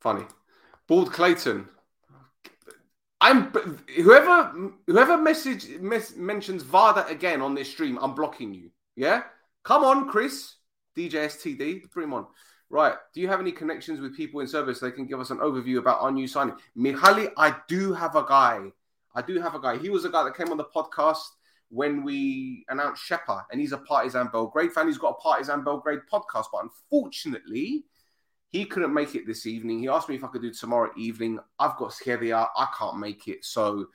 [0.01, 0.25] Funny.
[0.87, 1.68] Bald Clayton.
[3.20, 3.51] I'm
[3.97, 4.53] whoever
[4.87, 8.70] whoever message mes- mentions Vada again on this stream, I'm blocking you.
[8.97, 9.23] Yeah,
[9.62, 10.57] come on, Chris,
[10.94, 12.27] DJSTD, bring him on.
[12.68, 14.79] Right, do you have any connections with people in service?
[14.79, 16.57] They can give us an overview about our new signing.
[16.77, 18.61] Mihaly, I do have a guy.
[19.14, 19.79] I do have a guy.
[19.79, 21.23] He was a guy that came on the podcast
[21.70, 24.87] when we announced Shepa, and he's a Partizan Belgrade fan.
[24.87, 27.85] He's got a Partizan Belgrade podcast, but unfortunately,
[28.50, 29.81] he couldn't make it this evening.
[29.81, 31.40] He asked me if I could do tomorrow evening.
[31.59, 32.46] I've got Scheria.
[32.57, 33.44] I can't make it.
[33.44, 33.87] So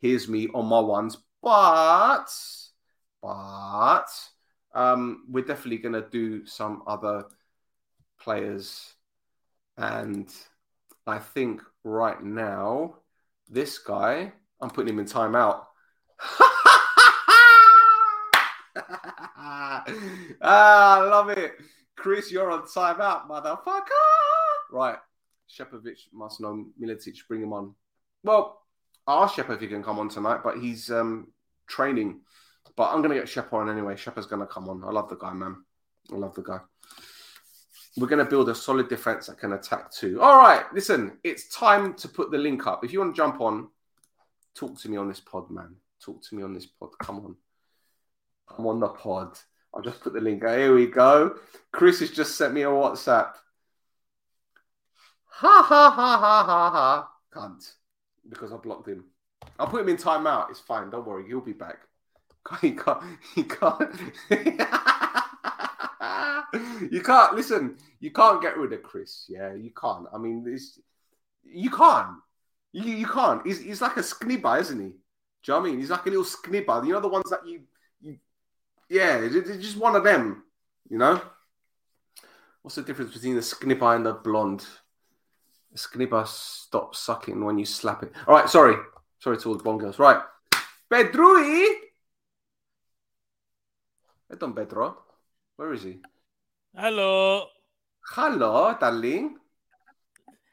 [0.00, 1.18] here's me on my ones.
[1.40, 2.26] But,
[3.22, 4.08] but,
[4.74, 7.26] um, we're definitely going to do some other
[8.20, 8.94] players.
[9.76, 10.28] And
[11.06, 12.96] I think right now,
[13.48, 15.64] this guy, I'm putting him in timeout.
[20.42, 21.52] ah, I love it.
[21.96, 23.82] Chris, you're on timeout, motherfucker.
[24.70, 24.98] Right.
[25.50, 27.16] Shepovic must know Miletic.
[27.26, 27.74] Bring him on.
[28.22, 28.60] Well,
[29.06, 31.28] I asked Shep if he can come on tonight, but he's um,
[31.66, 32.20] training.
[32.76, 33.96] But I'm going to get Shep on anyway.
[33.96, 34.84] Shep is going to come on.
[34.84, 35.64] I love the guy, man.
[36.12, 36.58] I love the guy.
[37.96, 40.20] We're going to build a solid defense that can attack too.
[40.20, 40.64] All right.
[40.72, 42.84] Listen, it's time to put the link up.
[42.84, 43.68] If you want to jump on,
[44.54, 45.76] talk to me on this pod, man.
[46.00, 46.90] Talk to me on this pod.
[46.98, 47.36] Come on.
[48.56, 49.38] I'm on the pod.
[49.74, 50.44] I'll just put the link.
[50.44, 51.36] Here we go.
[51.72, 53.32] Chris has just sent me a WhatsApp.
[55.26, 57.08] Ha ha ha ha ha ha.
[57.32, 57.74] Cunt.
[58.28, 59.04] Because I blocked him.
[59.58, 60.50] I'll put him in timeout.
[60.50, 60.90] It's fine.
[60.90, 61.26] Don't worry.
[61.26, 61.78] He'll be back.
[62.62, 63.02] He can't.
[63.34, 63.94] He can't.
[66.90, 67.34] you can't.
[67.34, 67.76] Listen.
[68.00, 69.26] You can't get rid of Chris.
[69.28, 70.06] Yeah, you can't.
[70.12, 70.78] I mean, this.
[71.44, 72.16] You can't.
[72.72, 73.46] You, you can't.
[73.46, 74.88] He's, he's like a sknibber, isn't he?
[74.88, 75.80] Do you know what I mean?
[75.80, 76.86] He's like a little sknibber.
[76.86, 77.60] You know the ones that you
[78.89, 80.43] yeah, it's just one of them,
[80.89, 81.21] you know?
[82.61, 84.65] What's the difference between the sknipper and the blonde?
[85.71, 88.11] The sknipper stops sucking when you slap it.
[88.27, 88.75] All right, sorry.
[89.19, 89.99] Sorry to all the blonde girls.
[89.99, 90.21] Right.
[90.89, 91.65] Pedrui!
[94.27, 94.97] Where's Don Pedro?
[95.57, 96.01] Where is he?
[96.75, 97.47] Hello.
[98.11, 99.37] Hello, darling.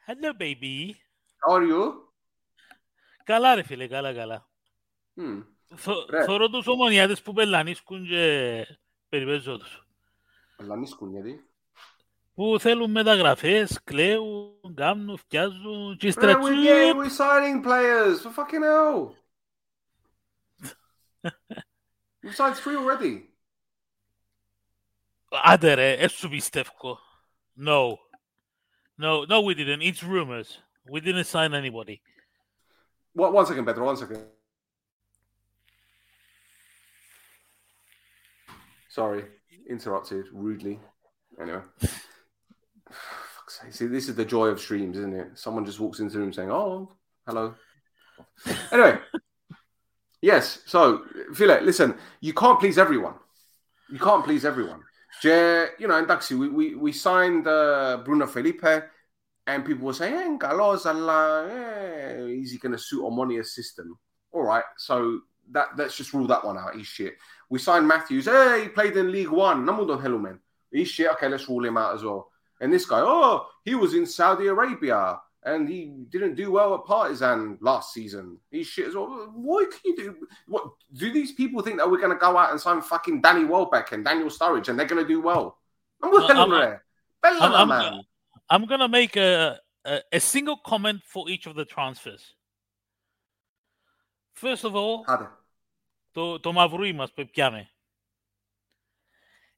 [0.06, 0.96] Hello, baby.
[1.42, 2.06] How are you?
[3.24, 4.48] Καλά ρε φίλε, καλά, καλά.
[5.16, 5.42] Hmm.
[5.77, 6.23] Θω- Ρε.
[6.25, 8.65] Θωρώ τους ομονιάτες που πελανίσκουν και
[9.09, 9.87] περιπέζω τους.
[10.57, 11.49] Λανίσκουν γιατί;
[12.33, 16.97] Που θέλουν μεταγραφές, κλαίουν, κάνουν, φτιάζουν και Bro, ύστερα we, yeah, τσουπ.
[17.01, 18.21] we're signing players.
[18.21, 19.15] For fucking hell.
[22.23, 23.29] We've signed three already.
[25.43, 26.99] Άντε ρε, ε, σου πιστεύω.
[27.57, 27.97] No.
[28.97, 29.81] No, no, we didn't.
[29.81, 30.49] It's rumors.
[30.93, 31.95] We didn't sign anybody.
[33.23, 33.85] One, one second, Pedro.
[33.91, 34.21] One second.
[38.95, 39.25] Sorry,
[39.69, 40.79] interrupted rudely.
[41.37, 41.59] Anyway.
[43.69, 45.27] See, this is the joy of streams, isn't it?
[45.35, 46.93] Someone just walks into the room saying, Oh,
[47.27, 47.55] hello.
[48.71, 48.97] Anyway.
[50.21, 51.03] yes, so
[51.33, 53.15] Philip, listen, you can't please everyone.
[53.91, 54.79] You can't please everyone.
[55.21, 58.85] Je, you know, in Daxi, we, we, we signed uh, Bruno Felipe,
[59.45, 63.99] and people were saying, eh, Galos, Allah, eh, is he going to suit Omonia's system?
[64.31, 65.19] All right, so
[65.51, 66.75] that let's just rule that one out.
[66.75, 67.15] He's shit.
[67.49, 68.25] We signed Matthews.
[68.25, 69.65] Hey, he played in League One.
[69.65, 70.39] Namudon hello man.
[70.71, 71.09] He's shit.
[71.11, 72.31] Okay, let's rule him out as well.
[72.61, 76.85] And this guy, oh, he was in Saudi Arabia and he didn't do well at
[76.85, 78.37] Partizan last season.
[78.49, 79.31] He's shit as well.
[79.35, 80.15] What can you do?
[80.47, 83.45] What do these people think that we're going to go out and sign fucking Danny
[83.45, 85.59] Welbeck and Daniel Sturridge and they're going to do well?
[86.01, 86.51] I'm with Well, I'm-
[87.23, 88.01] I'm, I'm-.
[88.47, 92.34] I'm gonna make a, a a single comment for each of the transfers.
[94.41, 95.29] First of all, Άντε.
[96.11, 97.69] το, το μαυρούι μας που πιάμε.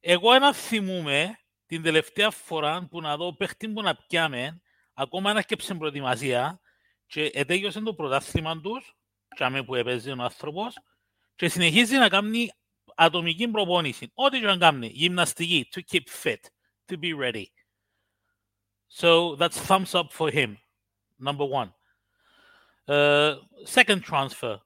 [0.00, 4.62] Εγώ ένα θυμούμαι την τελευταία φορά που να δω παίχτη που να πιάμε,
[4.94, 6.60] ακόμα να σκέψε προετοιμασία
[7.06, 8.96] και ετέγιωσε το πρωτάθλημα τους,
[9.36, 10.74] και που έπαιζε ο άνθρωπος,
[11.34, 12.50] και συνεχίζει να κάνει
[12.96, 14.10] ατομική προπόνηση.
[14.14, 16.40] Ό,τι και να κάνει, γυμναστική, to keep fit,
[16.86, 17.46] to be ready.
[19.00, 20.56] So that's thumbs up for him,
[21.18, 21.72] number one.
[22.86, 24.60] Uh, second transfer.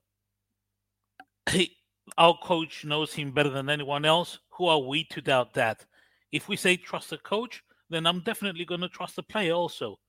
[1.50, 1.76] He,
[2.18, 4.40] our coach knows him better than anyone else.
[4.56, 5.86] Who are we to doubt that?
[6.32, 10.00] If we say trust the coach, then I'm definitely going to trust the player also.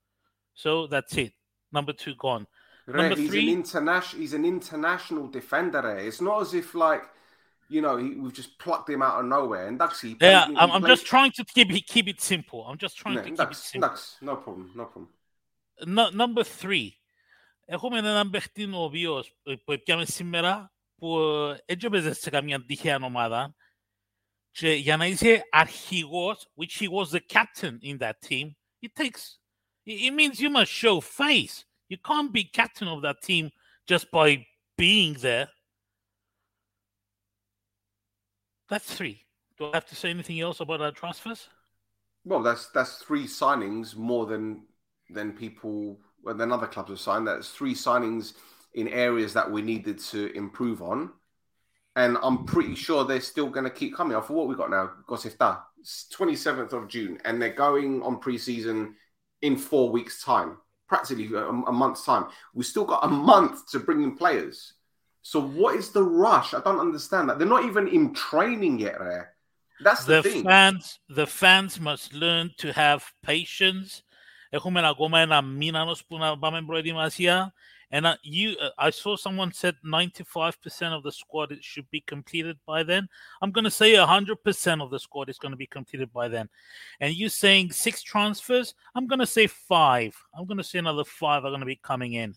[0.53, 1.33] So that's it.
[1.71, 2.45] Number two gone.
[2.85, 4.21] Re, Number he's three- an international.
[4.21, 5.81] He's an international defender.
[5.81, 6.07] Re.
[6.07, 7.03] It's not as if like
[7.69, 9.67] you know he, we've just plucked him out of nowhere.
[9.67, 10.09] And that's he.
[10.19, 12.65] Yeah, played- I'm, he I'm played- just trying to keep it, keep it simple.
[12.67, 13.89] I'm just trying Ναι, to keep it εντάξει, simple.
[13.89, 15.07] εντάξει, no problem, no problem.
[15.85, 16.89] No, number three.
[17.71, 20.71] Έχουμε έναν παίχτη ο οποίος ε, που πιάμε σήμερα
[21.03, 23.55] που ε, έτσι έπαιζε σε καμία τυχαία ομάδα
[24.51, 29.37] και για να είσαι αρχηγός, which he was the captain in that team, it takes,
[29.85, 31.65] it, it means you must show face.
[31.87, 33.49] You can't be captain of that team
[33.87, 34.45] just by
[34.77, 35.47] being there.
[38.69, 39.25] That's three.
[39.57, 41.49] Do I have to say anything else about our transfers?
[42.23, 44.45] Well, that's that's three signings more than
[45.09, 47.27] than people well, than other clubs have signed.
[47.27, 48.33] That's three signings
[48.73, 51.11] in areas that we needed to improve on,
[51.95, 54.15] and I'm pretty sure they're still going to keep coming.
[54.15, 55.61] I thought what we got now, Gosifta,
[56.11, 58.95] twenty seventh of June, and they're going on pre-season
[59.41, 60.57] in four weeks' time,
[60.87, 62.25] practically a, a month's time.
[62.53, 64.73] We still got a month to bring in players.
[65.21, 66.53] So what is the rush?
[66.53, 67.39] I don't understand that.
[67.39, 68.99] They're not even in training yet.
[68.99, 69.33] There,
[69.83, 70.43] that's the, the thing.
[70.43, 74.03] fans the fans must learn to have patience.
[74.51, 77.53] Έχουμε ακόμα ένα μήνα ώσπου να πάμε προετοιμασία.
[77.94, 82.00] And uh, you, uh, I saw someone said 95% of the squad it should be
[82.00, 83.08] completed by then.
[83.40, 86.48] I'm going to say 100% of the squad is going to be completed by then.
[86.98, 88.74] And you saying six transfers?
[88.96, 90.16] I'm going to say five.
[90.36, 92.34] I'm going to say another five are going to be coming in.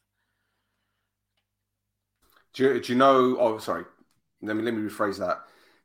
[2.54, 3.38] Do you, do you know?
[3.40, 3.86] Oh, sorry.
[4.44, 5.40] Let me let me rephrase that.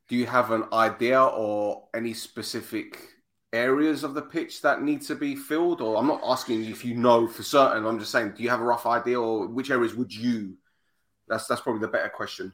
[0.06, 3.11] Do you have an idea or any specific
[3.53, 5.81] areas of the pitch that need to be filled?
[5.81, 7.85] Or I'm not asking if you know for certain.
[7.85, 10.57] I'm just saying, do you have a rough idea, or which areas would you?
[11.27, 12.53] That's that's probably the better question.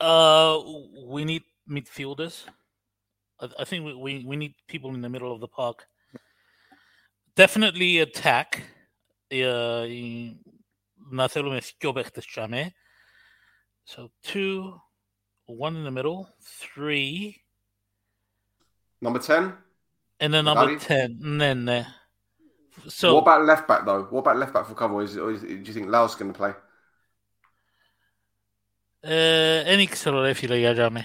[0.00, 0.60] Uh,
[1.06, 2.44] we need midfielders.
[3.40, 5.86] I, I think we, we, we need people in the middle of the park.
[7.34, 8.62] Definitely attack.
[9.30, 10.40] Uh, η-
[11.10, 12.72] να θέλουμε δυο παίχτες τσάμε.
[13.84, 14.80] So two,
[15.46, 17.42] one in the middle, three,
[19.00, 19.56] Number ten.
[20.22, 20.78] and then number Magari?
[20.78, 21.16] ten.
[21.20, 21.86] Ναι, ναι.
[22.86, 24.04] So what about left back though?
[24.10, 25.02] What about left back for cover?
[25.02, 26.54] Is, or is do you think Laos going to play?
[29.04, 31.02] Uh, δεν ήξερα ρε φίλε για τζάμε.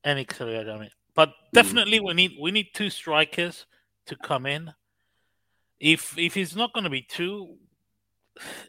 [0.00, 0.90] Δεν ήξερα για τζάμε.
[1.14, 3.66] But definitely we need we need two strikers
[4.06, 4.72] to come in.
[5.78, 7.58] If if it's not going to be two,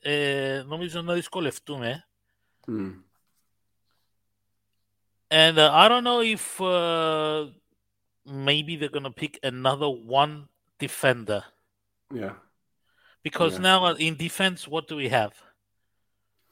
[0.01, 2.07] ε, νομίζω να δυσκολευτούμε.
[2.67, 2.91] Hmm.
[5.29, 7.51] And uh, I don't know if uh,
[8.26, 10.48] maybe they're going to pick another one
[10.78, 11.44] defender
[12.14, 12.34] Yeah.
[13.22, 13.60] because Yeah.
[13.62, 15.32] now uh, in defense, what do we have?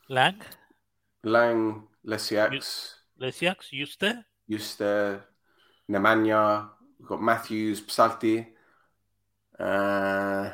[0.08, 0.40] Lang,
[1.22, 4.24] Lang, Lecjaks, Lecjaks, Juste.
[4.50, 5.22] Yuste,
[5.88, 6.68] Nemanja.
[6.98, 8.46] We've got Matthews, Psalti.
[9.58, 10.50] Uh,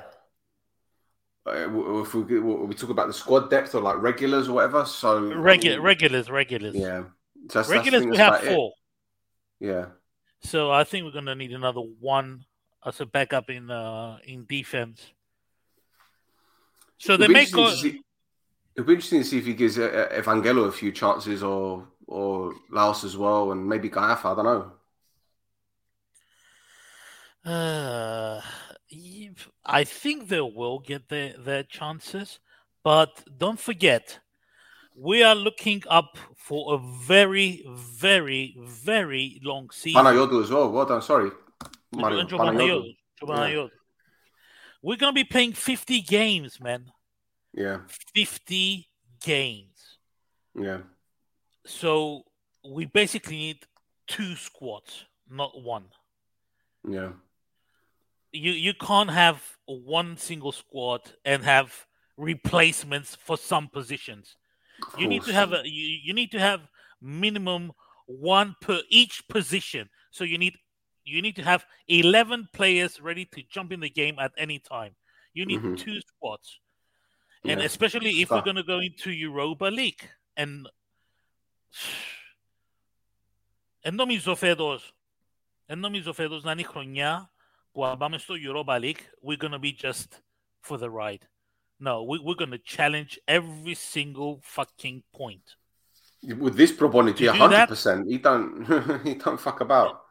[1.47, 5.33] uh, if we we talk about the squad depth or like regulars or whatever, so
[5.35, 6.75] Regular, regulars, regulars.
[6.75, 7.05] yeah,
[7.51, 8.03] so that's, regulars.
[8.03, 8.55] that's, We have about it.
[8.55, 8.73] four.
[9.61, 9.87] Yeah,
[10.41, 12.45] So I think we're going to need another one
[12.85, 15.01] as a backup in uh, in defense.
[16.99, 17.99] So they It'll be may interesting go.
[17.99, 18.03] see-
[18.77, 21.89] It'll be interesting to see if he gives uh, uh, Evangelo a few chances or
[22.07, 24.33] or Laos as well, and maybe Gaiafa.
[24.33, 24.73] I don't know.
[27.45, 28.41] Uh,
[29.65, 32.39] I think they will get their, their chances,
[32.83, 34.19] but don't forget,
[34.95, 40.01] we are looking up for a very, very, very long season.
[40.01, 40.71] Panayodu as well.
[40.71, 41.03] Well done.
[41.03, 41.33] Sorry.
[41.93, 42.21] Mario.
[42.21, 42.57] And Joe Panayodu.
[42.61, 43.71] Panayotou, Joe Panayotou.
[44.81, 46.93] We're gonna be playing 50 games, man.
[47.53, 47.79] Yeah.
[48.15, 48.89] 50
[49.25, 49.99] games.
[50.55, 50.83] Yeah.
[51.65, 52.23] So
[52.65, 53.67] we basically need
[54.07, 55.87] two squads, not one.
[56.89, 57.11] Yeah.
[58.31, 61.87] You you can't have one single squad and have
[62.17, 64.37] replacements for some positions.
[64.94, 65.36] Of You need to course.
[65.42, 66.62] have a you, you need to have
[67.02, 67.64] minimum
[68.06, 69.90] one per each position.
[70.12, 70.56] So you need
[71.04, 74.94] you need to have 11 players ready to jump in the game at any time.
[75.34, 75.78] You need Mhm.
[75.84, 76.60] two squads.
[77.50, 77.66] And Yeah.
[77.72, 78.46] especially if we're Stuff.
[78.50, 80.04] going to go into Europa League
[80.42, 80.68] and
[83.80, 84.94] εν νομίζω φέτος
[85.66, 87.34] εν νομίζω φέτος να είναι η χρονιά
[87.72, 90.22] που αν πάμε στο Europa League we're going to be just
[90.68, 91.24] for the ride.
[91.80, 95.46] No, we, we're going to challenge every single fucking point.
[96.46, 97.50] With this Probonic, You yeah, do that?
[97.50, 98.08] hundred percent.
[98.08, 98.48] He don't
[99.08, 100.02] he don't fuck about.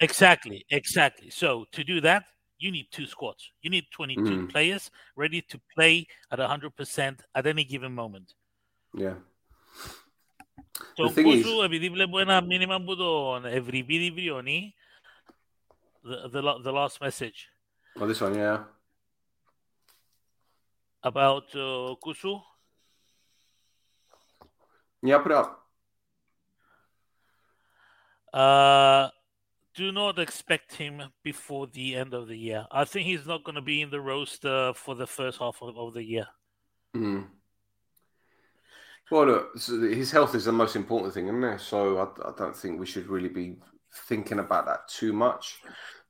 [0.00, 1.30] Exactly, exactly.
[1.30, 2.24] So to do that,
[2.58, 3.42] you need two squads.
[3.62, 4.48] You need 22 Mm.
[4.50, 8.34] players ready to play at 100% at any given moment.
[8.94, 9.14] Yeah.
[10.96, 14.74] Το The thing is- Κούσου, επειδή βλέπω ένα μήνυμα από τον Ευρυπίδη Βριονή,
[16.04, 17.48] the, the, la- the last message
[18.00, 18.58] Oh, this one, yeah.
[21.05, 22.41] about uh, Kusu.
[25.03, 25.61] Yeah, put it up.
[28.33, 29.09] Uh,
[29.75, 32.65] do not expect him before the end of the year.
[32.71, 35.77] I think he's not going to be in the roster for the first half of,
[35.77, 36.27] of the year.
[36.95, 37.27] Mm.
[39.11, 41.59] Well, look, his health is the most important thing, isn't it?
[41.59, 43.57] So I, I don't think we should really be
[44.07, 45.59] thinking about that too much.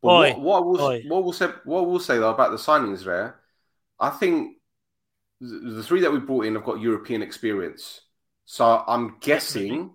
[0.02, 1.04] But Oi, what, what, we'll, oi.
[1.08, 3.42] what we'll say, what we'll say though about the signings there,
[4.00, 4.58] I think
[5.42, 8.02] the three that we brought in have got European experience.
[8.46, 9.92] So I'm guessing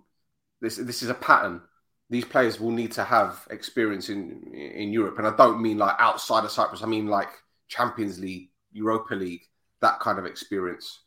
[0.61, 1.61] this this is a pattern.
[2.09, 5.95] These players will need to have experience in in Europe, and I don't mean like
[5.99, 6.83] outside of Cyprus.
[6.83, 7.29] I mean like
[7.67, 9.43] Champions League, Europa League,
[9.81, 10.99] that kind of experience.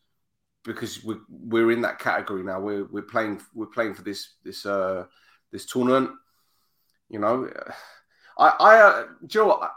[0.64, 2.58] Because we're we're in that category now.
[2.58, 5.04] We're we're playing we're playing for this this uh
[5.52, 6.10] this tournament.
[7.10, 7.50] You know,
[8.38, 9.74] I I uh, what?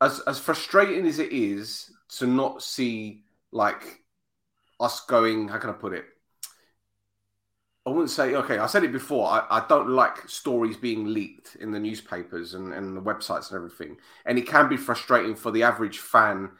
[0.00, 4.02] As as frustrating as it is to not see like
[4.80, 5.48] us going.
[5.48, 6.04] How can I put it?
[7.86, 8.58] I wouldn't say okay.
[8.58, 9.28] I said it before.
[9.28, 13.56] I, I don't like stories being leaked in the newspapers and, and the websites and
[13.56, 13.96] everything.
[14.26, 16.50] And it can be frustrating for the average fan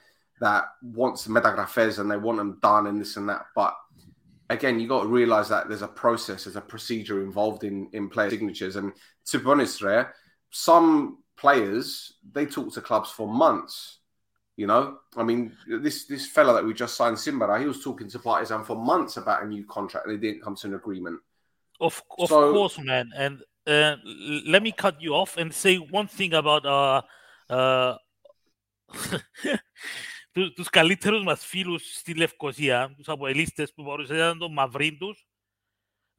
[0.41, 3.47] that wants metagrafes and they want them done and this and that.
[3.55, 3.77] But
[4.49, 8.09] again, you got to realize that there's a process, there's a procedure involved in in
[8.09, 8.77] player signatures.
[8.77, 8.93] And
[9.27, 9.83] to be honest,
[10.51, 13.98] some players they talk to clubs for months.
[14.58, 14.84] You know,
[15.18, 15.42] I mean,
[15.86, 19.18] this this fella that we just signed, Simbara, he was talking to Partizan for months
[19.18, 21.18] about a new contract, and they didn't come to an agreement.
[21.80, 23.06] Of, of So- course, man.
[23.24, 23.36] And
[23.66, 27.02] uh, l- let me cut you off and say one thing about uh,
[27.58, 27.94] uh,
[30.32, 35.28] του- τους καλύτερους μας φίλους στη Λευκοσία, τους αποελίστες που παρουσιάζαν τον Μαυρίν τους.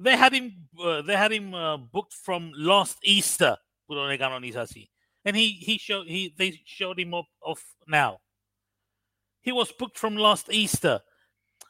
[0.03, 0.47] They had him,
[0.85, 3.55] uh, they had him uh, booked from last Easter
[3.87, 4.89] που τον έκαναν ίσαση.
[5.27, 8.13] And he, he showed, he, they showed him up off now.
[9.42, 11.02] He was booked from last Easter.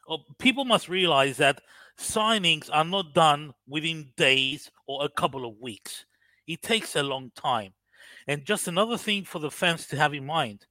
[0.07, 1.61] Oh, people must realize that
[1.99, 6.05] signings are not done within days or a couple of weeks.
[6.47, 7.73] It takes a long time.
[8.27, 10.65] And just another thing for the fans to have in mind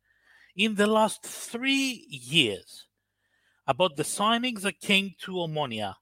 [0.59, 2.87] in the last three years,
[3.69, 5.95] about the signings that came to Omonia,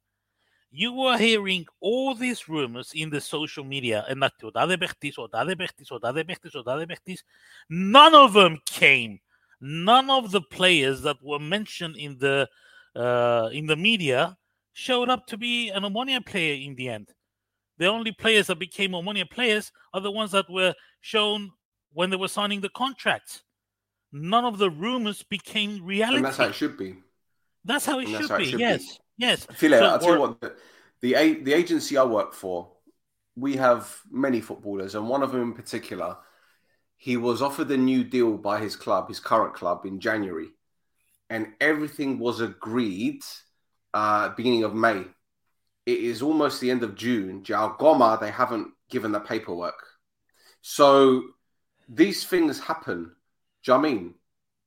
[0.71, 5.57] you were hearing all these rumors in the social media and that Odade Bertis, Odade
[5.59, 7.23] Bertis, Odade Bertis, Odade Bertis.
[7.69, 9.21] None of them came.
[9.61, 12.49] None of the players that were mentioned in the
[12.95, 14.37] uh, in the media
[14.73, 17.13] showed up to be an Omonia player in the end.
[17.79, 21.51] The only players that became Omonia players are the ones that were shown
[21.93, 23.43] when they were signing the contracts.
[24.13, 26.17] None of the rumors became reality.
[26.17, 26.97] And that's how it should be.
[27.65, 28.45] That's how it should how it be.
[28.47, 28.63] should be.
[28.63, 29.47] yes, yes.
[29.55, 30.55] Philip, So I'll tell you what, the,
[31.01, 32.71] the the agency I work for,
[33.35, 36.17] we have many footballers, and one of them in particular,
[36.97, 40.49] he was offered a new deal by his club, his current club, in January,
[41.31, 43.23] and everything was agreed
[43.95, 45.05] uh, beginning of May.
[45.85, 47.45] It is almost the end of June.
[47.45, 49.81] Jao Goma, they haven't given the paperwork.
[50.61, 51.23] So
[51.89, 53.13] these things happen.
[53.63, 54.15] Do you know I mean?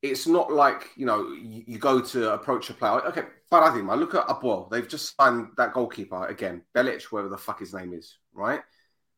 [0.01, 3.01] It's not like, you know, you, you go to approach a player.
[3.07, 4.69] Okay, Paradigma, look at APOEL.
[4.71, 8.61] They've just signed that goalkeeper again, Belec, whatever the fuck his name is, right?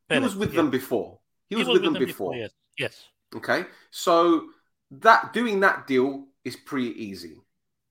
[0.08, 0.56] He was with yeah.
[0.56, 1.20] them before.
[1.48, 2.34] He He was, with them, before.
[2.34, 3.04] Yes, yes.
[3.34, 4.48] Okay, so
[4.90, 7.36] that doing that deal is pretty easy.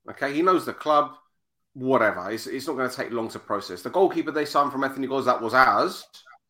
[0.09, 1.13] Okay, he knows the club,
[1.73, 2.29] whatever.
[2.31, 3.81] It's, it's not going to take long to process.
[3.81, 6.05] The goalkeeper they signed from Anthony Goals, that was ours,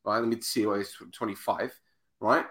[0.05, 0.19] right?
[0.19, 1.71] Let me see, well, he's 25,
[2.19, 2.45] right?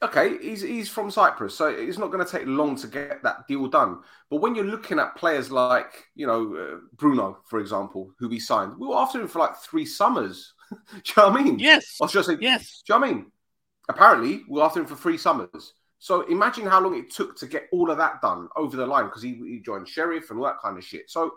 [0.00, 3.48] Okay, he's, he's from Cyprus, so it's not going to take long to get that
[3.48, 3.98] deal done.
[4.30, 8.38] But when you're looking at players like, you know, uh, Bruno, for example, who we
[8.38, 10.54] signed, we were after him for like three summers.
[10.70, 11.58] do you know what I mean?
[11.58, 11.96] Yes.
[12.00, 12.82] I was just saying, Yes.
[12.86, 13.32] do you know what I mean?
[13.88, 15.74] Apparently, we we're after him for three summers.
[15.98, 19.06] So imagine how long it took to get all of that done over the line
[19.06, 21.10] because he, he joined Sheriff and all that kind of shit.
[21.10, 21.34] So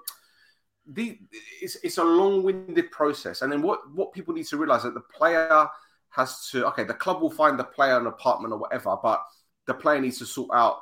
[0.86, 1.18] the
[1.62, 3.41] it's, it's a long-winded process.
[3.41, 5.68] And then what, what people need to realize that the player
[6.10, 9.24] has to okay, the club will find the player an apartment or whatever, but
[9.66, 10.82] the player needs to sort out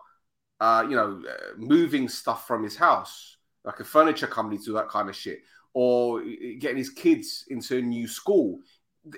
[0.59, 4.89] uh, you know, uh, moving stuff from his house, like a furniture company to that
[4.89, 5.39] kind of shit,
[5.73, 6.21] or
[6.59, 8.59] getting his kids into a new school.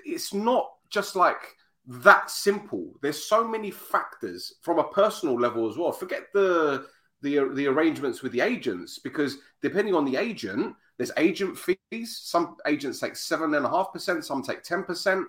[0.04, 1.56] It's not just like
[1.86, 2.94] that simple.
[3.02, 5.92] There's so many factors from a personal level as well.
[5.92, 6.86] Forget the
[7.22, 12.18] the the arrangements with the agents because depending on the agent, there's agent fees.
[12.22, 14.24] Some agents take seven and a half percent.
[14.24, 15.26] Some take ten percent.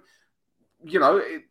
[0.84, 1.43] You know, it,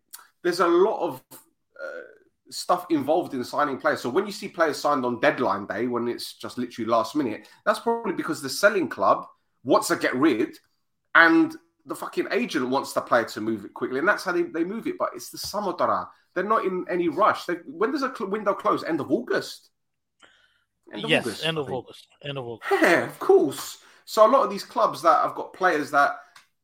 [0.43, 2.03] there's a lot of uh,
[2.51, 4.01] stuff involved in signing players.
[4.01, 7.49] So when you see players signed on deadline day, when it's just literally last minute,
[7.65, 9.27] that's probably because the selling club
[9.65, 10.57] wants to get rid,
[11.15, 14.43] and the fucking agent wants the player to move it quickly, and that's how they,
[14.43, 14.97] they move it.
[14.99, 16.09] But it's the summer dara.
[16.35, 17.45] They're not in any rush.
[17.45, 18.85] They, when does a cl- window close?
[18.85, 19.71] End of August.
[20.93, 21.71] End of yes, August, end of.
[21.71, 22.07] August.
[22.25, 22.71] End of August.
[22.71, 23.79] Yeah, of course.
[24.05, 26.17] So a lot of these clubs that have got players that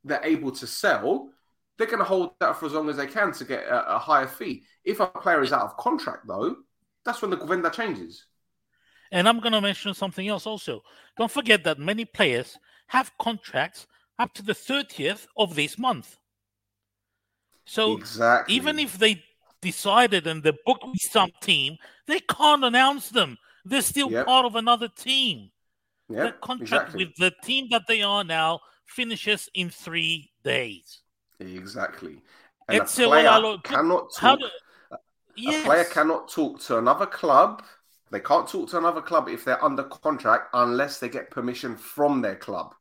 [0.05, 1.31] they're able to sell,
[1.77, 3.99] they're going to hold that for as long as they can to get a, a
[3.99, 4.65] higher fee.
[4.85, 6.57] If a player is out of contract, though,
[7.05, 8.27] that's when the vendor changes.
[9.11, 10.83] And I'm going to mention something else also.
[11.17, 12.59] Don't forget that many players
[12.89, 13.87] have contracts
[14.19, 16.19] up to the 30th of this month.
[17.67, 18.55] So exactly.
[18.55, 19.23] even if they
[19.61, 23.37] decided and they booked with some team, they can't announce them.
[23.65, 24.27] They're still Yep.
[24.27, 25.51] part of another team.
[26.09, 27.05] yeah, the contract exactly.
[27.05, 31.03] with the team that they are now finishes in three days.
[31.39, 32.23] Exactly.
[32.69, 34.39] And a It's a player cannot talk.
[34.39, 34.49] do,
[35.51, 37.63] A player cannot talk to another club.
[38.11, 42.23] They can't talk to another club if they're under contract unless they get permission from
[42.23, 42.75] their club.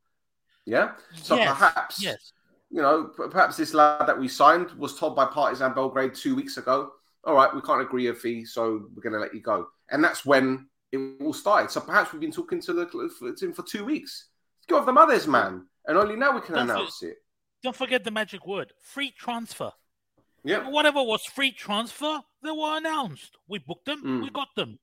[0.68, 0.92] Yeah.
[1.16, 2.34] So yes, perhaps yes.
[2.70, 6.58] you know, perhaps this lad that we signed was told by Partizan Belgrade two weeks
[6.58, 6.92] ago,
[7.24, 9.68] all right, we can't agree a fee, so we're going to let you go.
[9.90, 11.72] And that's when it all started.
[11.72, 14.28] So perhaps we've been talking to the him for two weeks.
[14.68, 15.66] Go of the mothers, man.
[15.86, 17.16] And only now we can Don't announce it.
[17.64, 19.72] Don't forget the magic word free transfer.
[20.44, 20.70] Yeah.
[20.70, 23.38] Whatever was free transfer, they were announced.
[23.48, 24.22] We booked them, Mm.
[24.24, 24.80] we got them.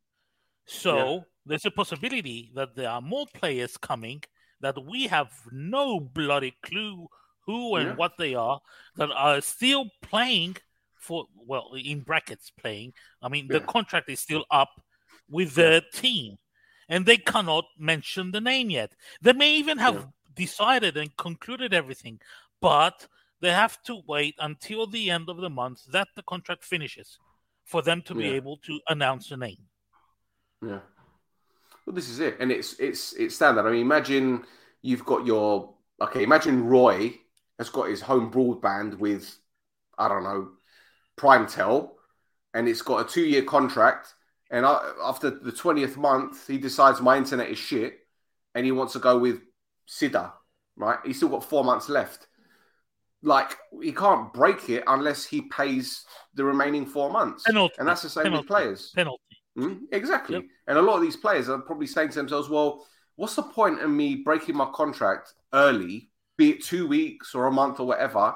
[0.66, 4.22] So there's a possibility that there are more players coming
[4.64, 7.08] that we have no bloody clue
[7.46, 7.94] who and Yeah.
[7.94, 8.60] what they are
[8.96, 10.56] that are still playing
[10.96, 12.94] for well in brackets playing.
[13.22, 14.72] I mean the contract is still up
[15.28, 16.38] with the team
[16.88, 18.90] and they cannot mention the name yet.
[19.20, 20.06] They may even have Yeah.
[20.34, 22.20] decided and concluded everything,
[22.60, 23.06] but
[23.40, 27.18] they have to wait until the end of the month that the contract finishes
[27.64, 29.68] for them to be able to announce the name.
[30.62, 30.80] Yeah.
[31.86, 33.66] Well, this is it, and it's it's it's standard.
[33.66, 34.44] I mean, imagine
[34.82, 36.22] you've got your okay.
[36.22, 37.14] Imagine Roy
[37.58, 39.36] has got his home broadband with
[39.98, 40.48] I don't know
[41.18, 41.90] PrimeTel,
[42.54, 44.14] and it's got a two-year contract.
[44.50, 47.98] And I, after the twentieth month, he decides my internet is shit,
[48.54, 49.40] and he wants to go with
[49.88, 50.32] Cyta.
[50.76, 50.98] Right?
[51.04, 52.26] He's still got four months left.
[53.22, 56.04] Like he can't break it unless he pays
[56.34, 57.74] the remaining four months, Penalty.
[57.78, 58.40] and that's the same Penalty.
[58.40, 58.92] with players.
[58.94, 59.22] Penalty.
[59.56, 60.36] Mm, exactly.
[60.36, 60.44] Yep.
[60.66, 62.86] And a lot of these players are probably saying to themselves, well,
[63.16, 67.52] what's the point in me breaking my contract early, be it two weeks or a
[67.52, 68.34] month or whatever,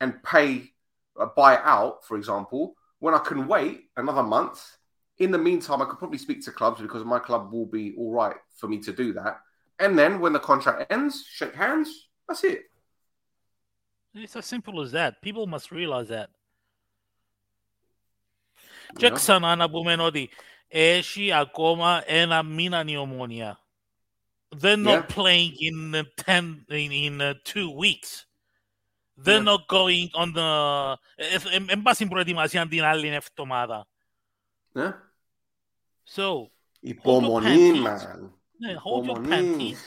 [0.00, 0.70] and pay
[1.18, 4.64] a buyout, for example, when I can wait another month?
[5.18, 8.12] In the meantime, I could probably speak to clubs because my club will be all
[8.12, 9.40] right for me to do that.
[9.78, 12.08] And then when the contract ends, shake hands.
[12.28, 12.62] That's it.
[14.14, 15.20] It's as simple as that.
[15.22, 16.30] People must realize that.
[18.92, 19.14] You Και know?
[19.14, 20.30] ξανά να πούμε ότι
[20.68, 23.60] έχει ακόμα ένα μήνα νεομόνια.
[24.60, 25.14] They're not Yeah.
[25.16, 28.10] playing in uh, ten in, in uh, two weeks.
[29.24, 29.52] They're Yeah.
[29.52, 30.48] not going on the.
[31.66, 33.86] Εν πάση προετοιμασία την άλλη εβδομάδα.
[34.74, 34.92] Yeah.
[36.16, 37.82] So, Υπομονή, panties.
[37.82, 38.32] man.
[38.60, 39.28] yeah, hold your Υπομονή.
[39.28, 39.78] panties.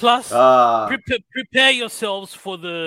[0.00, 2.78] Plus, ah, prepare, prepare yourselves for the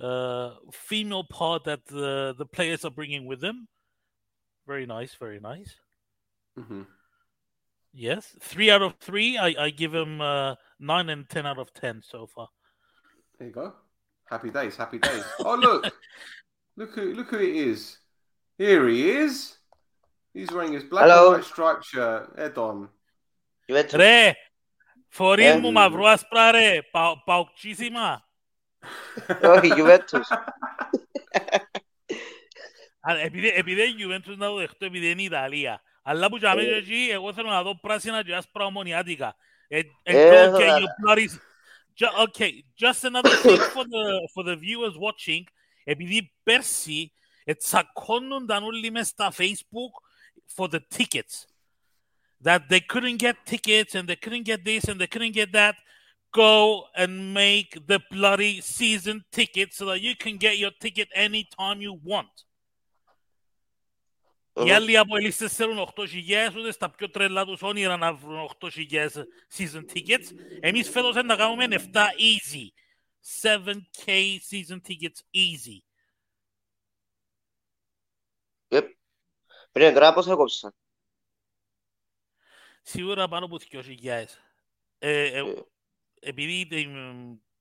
[0.00, 3.68] uh, female part that the the players are bringing with them.
[4.66, 5.74] Very nice, very nice.
[6.58, 6.82] Mm-hmm.
[7.92, 9.36] Yes, three out of three.
[9.36, 12.48] I, I give him uh, nine and ten out of ten so far.
[13.38, 13.74] There you go.
[14.30, 15.24] Happy days, happy days.
[15.40, 15.92] oh look,
[16.76, 17.98] look who look who it is.
[18.56, 19.56] Here he is.
[20.32, 22.32] He's wearing his black and white striped shirt.
[22.38, 22.88] Head on.
[23.68, 24.34] Re,
[25.14, 28.20] forismo mavro asprare, paucísima.
[29.41, 29.53] μαυρού άσπρα ρε, πα, παουξίσιμα.
[29.53, 30.37] Όχι, Juventus.
[33.01, 35.81] Α, Επειδή, επειδή η Juventus να το δεχτώ, επειδή είναι η Ιταλία.
[36.03, 39.35] Αλλά που για μέσα εκεί, εγώ θέλω να δω πράσινα και άσπρα ομονιάτικα.
[39.69, 41.27] And, and Ε, don't get θα- your bloody...
[41.99, 42.51] Ju- Okay,
[42.83, 45.43] just another thing for the, for the viewers watching.
[45.83, 47.11] Επειδή πέρσι
[47.57, 49.93] τσακώνονταν όλοι μες στα Facebook
[50.55, 51.45] for the tickets.
[52.43, 55.75] That they couldn't get tickets and they couldn't get this and they couldn't get that.
[56.32, 61.80] Go and make the bloody season ticket so that you can get your ticket anytime
[61.80, 62.46] you want.
[64.54, 64.70] Οι Μμμ.
[64.72, 69.08] άλλοι αποελίστες θέλουν 8.000, ούτε στα πιο τρελά τους όνειρα να βρουν 8.000
[69.56, 70.26] season tickets.
[70.60, 72.66] Εμείς φέτος να κάνουμε 7 easy.
[73.42, 75.78] 7k season tickets easy.
[78.68, 78.84] Yep.
[79.72, 80.74] Πριν τώρα πώς έκοψα.
[82.82, 84.24] Σίγουρα πάνω από 2.000.
[84.98, 85.54] Ε, ε, Ε.
[86.21, 86.91] επειδή την,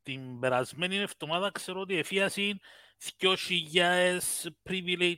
[0.03, 2.61] την περασμένη εβδομάδα ξέρω ότι εφίασαν
[3.21, 4.19] 2.000
[4.71, 5.17] privilege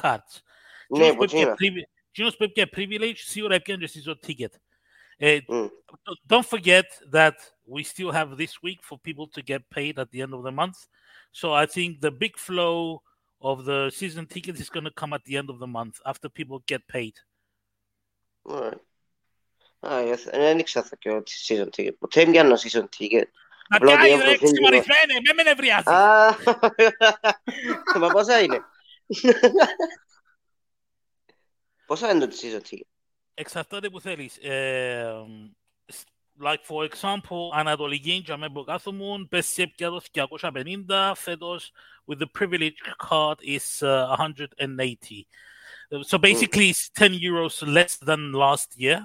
[0.00, 0.40] cards.
[0.88, 1.54] Ναι, Εκείνος από που έπιανε Κίνα.
[1.56, 4.54] privi- εκείνος που έπιανε privilege σίγουρα έπιανε και season ticket.
[5.16, 5.66] Ε, Μμ.
[6.28, 7.34] don't forget that
[7.74, 10.50] we still have this week for people to get paid at the end of the
[10.50, 10.78] month.
[11.40, 13.02] So I think the big flow
[13.38, 16.28] of the season tickets is going to come at the end of the month after
[16.28, 17.14] people get paid.
[18.48, 18.80] Alright.
[19.86, 21.90] Α, ε, δεν ήξερα και ότι season ticket.
[21.98, 23.24] Ποτέ δεν πιάνω season ticket.
[23.68, 24.52] Να Απλά ότι πιάνει έχω ρε φύγει λίγο.
[24.52, 25.90] ξυμαρισμένε, με με νευριάζει.
[25.90, 26.36] Α,
[28.00, 28.60] μα πόσα είναι.
[31.86, 32.80] Πόσα είναι το season ticket.
[33.34, 34.36] Εξαρτάται που θέλεις.
[34.36, 35.12] Ε,
[35.92, 41.72] s- like for example, Ανατολική για μένα που κάθομουν, πες έπια το 250, φέτος
[42.06, 45.26] with the privilege card is uh, 180.
[46.10, 49.00] So basically it's 10 euros less than last year.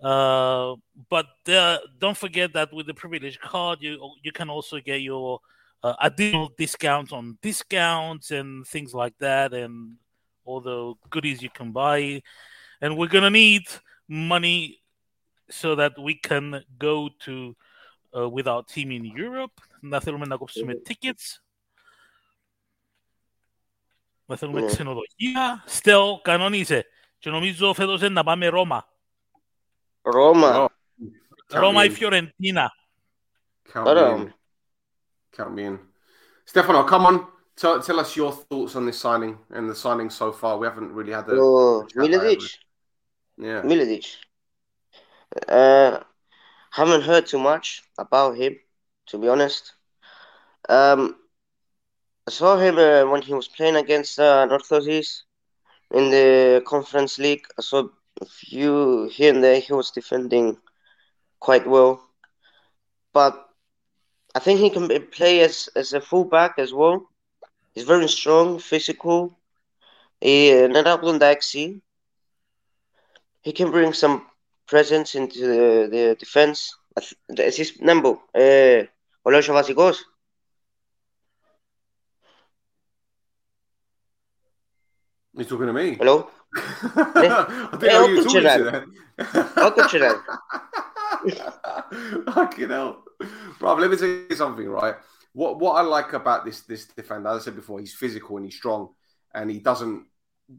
[0.00, 0.74] Uh,
[1.08, 3.92] but uh, don't forget that with the privilege card, you
[4.22, 5.38] you can also get your
[5.84, 9.96] uh, additional discounts on discounts and things like that, and
[10.44, 12.20] all the goodies you can buy.
[12.80, 13.62] And we're gonna need
[14.08, 14.82] money
[15.48, 17.54] so that we can go to
[18.16, 19.60] uh, with our team in Europe.
[19.80, 21.42] Να θέλουμε να κόψουμε tickets.
[24.26, 24.66] Να θέλουμε Ναι.
[24.66, 25.64] ξενοδοχεία.
[25.68, 26.86] Still, κανόνισε.
[27.18, 28.86] Και νομίζω φέτος είναι να πάμε Ρώμα.
[30.11, 30.69] Roma.
[30.69, 31.09] Oh,
[31.53, 32.69] Roma e Fiorentina.
[33.71, 34.31] Count but, me
[35.33, 35.79] Count me in.
[36.45, 37.27] Stefano, come on.
[37.55, 40.57] Tell, tell us your thoughts on this signing and the signing so far.
[40.57, 41.37] We haven't really had the.
[41.39, 42.39] Oh, Miletic.
[43.37, 43.61] Yeah.
[43.63, 44.05] Miletic.
[45.47, 45.99] Uh,
[46.71, 48.57] haven't heard too much about him,
[49.07, 49.73] to be honest.
[50.69, 51.15] Um,
[52.27, 55.23] I saw him uh, when he was playing against uh, North Northeast
[55.91, 57.45] in the Conference League.
[57.57, 57.87] I saw
[58.21, 60.57] a few here and there he was defending
[61.39, 62.01] quite well.
[63.13, 63.47] But
[64.35, 67.07] I think he can play as, as a fullback as well.
[67.73, 69.37] He's very strong, physical.
[70.21, 71.81] He, uh, Nana Blondaxi,
[73.41, 74.25] he can bring some
[74.67, 76.75] presence into the, the defense.
[77.29, 78.17] That's his number?
[78.33, 78.85] Uh,
[79.25, 79.97] Olosho Vasikos?
[85.35, 85.95] He's talking to me?
[85.95, 86.29] Hello?
[86.95, 88.85] I didn't Yeah, know you were open talking to to that.
[89.17, 89.55] that.
[89.59, 90.21] Welcome to.
[92.33, 93.03] Fucking hell.
[93.59, 94.95] Bro, let me tell you something, right?
[95.33, 98.45] What what I like about this this defender, as I said before, he's physical and
[98.45, 98.89] he's strong
[99.33, 100.05] and he doesn't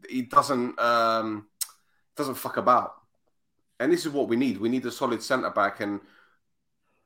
[0.09, 1.47] he doesn't um
[2.15, 2.93] doesn't fuck about.
[3.79, 4.57] And this is what we need.
[4.59, 6.01] We need a solid centre back and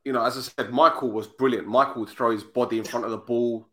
[0.03, 1.67] you know, as I said, Michael was brilliant.
[1.67, 3.67] Michael would throw his body in front of the ball,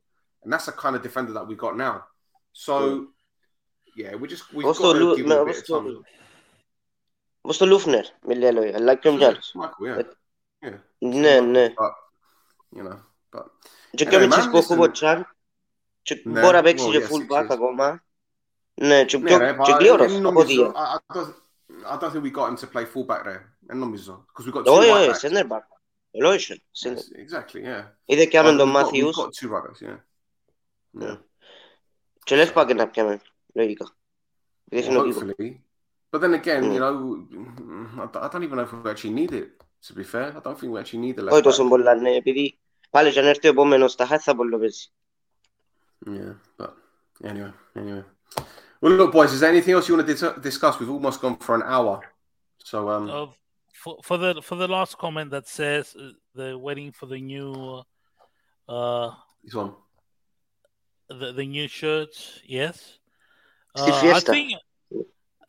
[0.45, 2.05] and that's the kind of defender that we got now.
[2.53, 3.09] So,
[4.01, 6.05] yeah, we just we've got to give no, a bit of time.
[7.45, 9.35] Gusto Lüftner Milelo, I like him yeah.
[9.55, 10.15] But,
[10.63, 10.79] yeah.
[11.01, 11.69] No, no.
[11.77, 11.95] But,
[12.77, 12.99] you know,
[13.33, 13.47] but
[13.99, 14.79] anyway, man, spoke listen.
[14.79, 15.25] Bočan,
[16.05, 17.93] če ne, mora več že fullback goma.
[18.81, 20.69] Ne, če ne, ne, če Glioros, kako ti je?
[21.87, 23.43] I don't think we got him to play fullback there.
[23.71, 24.27] And Nomizo.
[24.27, 24.73] Because we got two.
[24.73, 25.63] Oh, yeah, yeah, center back.
[26.15, 26.59] Elotion.
[26.85, 27.85] Yes, exactly, yeah.
[28.09, 29.17] Either Cameron or Matthews.
[29.17, 29.99] We've got two runners, yeah.
[30.93, 31.07] Yeah.
[31.07, 31.17] yeah.
[32.27, 33.21] Če leš pa ga napkemem.
[33.50, 33.96] πιάμε, λογικά.
[34.70, 35.20] Επειδή Well, είναι ο Κίκο.
[35.20, 35.64] hopefully.
[36.10, 36.74] But then again, Mm.
[36.74, 36.94] you know,
[38.04, 39.48] I don't- I don't even know if we actually need it.
[39.88, 41.44] To be fair, I don't think we actually need the left Όχι back.
[41.44, 42.60] τόσο πολλά, ναι, επειδή
[42.90, 44.92] πάλι και αν έρθει ο επόμενος στα χάτια θα πολύ παίζει.
[46.06, 46.72] Yeah, but
[47.30, 48.04] anyway, anyway.
[48.82, 50.74] Well, look, boys, is there anything else you want to dis- discuss?
[50.80, 51.96] We've almost gone for an hour.
[52.70, 53.28] So, um, Uh,
[53.82, 56.02] for, for the for the last comment that says uh,
[56.38, 57.50] they're waiting for the new
[58.76, 59.08] uh,
[59.44, 59.72] this one.
[61.20, 62.18] the, the new shirts,
[62.60, 62.76] yes.
[63.77, 64.55] uh, I think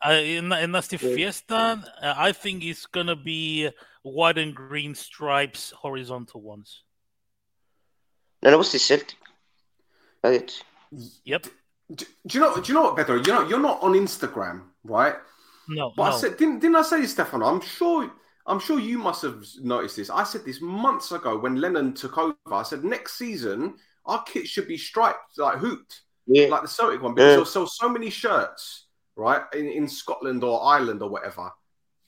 [0.04, 3.70] uh, in, in the Fiesta, uh, I think it's gonna be
[4.02, 6.82] white and green stripes, horizontal ones.
[8.44, 9.14] انا what's الشيرت
[10.24, 10.62] right.
[11.24, 11.46] Yep.
[11.94, 12.54] Do, do, you know?
[12.54, 15.16] Do you know what, Better, You know, you're not on Instagram, right?
[15.68, 15.92] No.
[15.96, 16.16] But no.
[16.16, 17.46] I said, didn't, didn't I say, Stefano?
[17.46, 18.10] I'm sure.
[18.46, 20.10] I'm sure you must have noticed this.
[20.10, 22.34] I said this months ago when Lennon took over.
[22.50, 26.02] I said next season our kit should be striped, like hooped
[26.35, 26.49] Yeah.
[26.53, 27.35] like the Celtic one, because Yeah.
[27.37, 28.61] they'll sell so many shirts,
[29.25, 31.45] right, in, in Scotland or Ireland or whatever.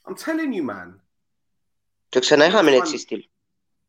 [0.06, 1.02] I'm telling you, man.
[2.10, 3.24] Το ξανά είχαμε έτσι στυλ.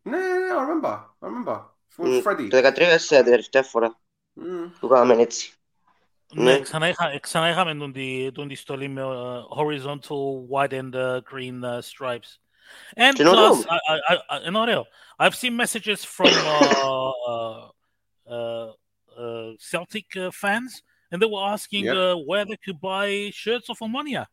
[0.05, 0.95] No, no, no, I remember.
[1.23, 1.59] I remember.
[1.97, 2.49] From Μμ, Freddie.
[2.51, 3.99] Το 13 σε τελευταία φορά
[4.41, 4.71] Mm.
[4.81, 5.53] που κάναμε έτσι.
[6.33, 6.61] Ναι, Ναι.
[6.61, 11.21] ξανά, είχα, ξανά είχαμε τον τη, τον τη στολή με uh, horizontal white and uh,
[11.33, 12.31] green uh, stripes.
[12.97, 13.53] And Και είναι plus, ωραίο.
[13.53, 14.87] I, I, I, είναι ωραίο.
[15.19, 17.71] I've seen messages from uh, uh, uh,
[18.35, 18.75] uh,
[19.60, 21.96] Celtic uh, fans, and they were asking Yep.
[21.96, 24.28] uh, where they could buy shirts of Omonia.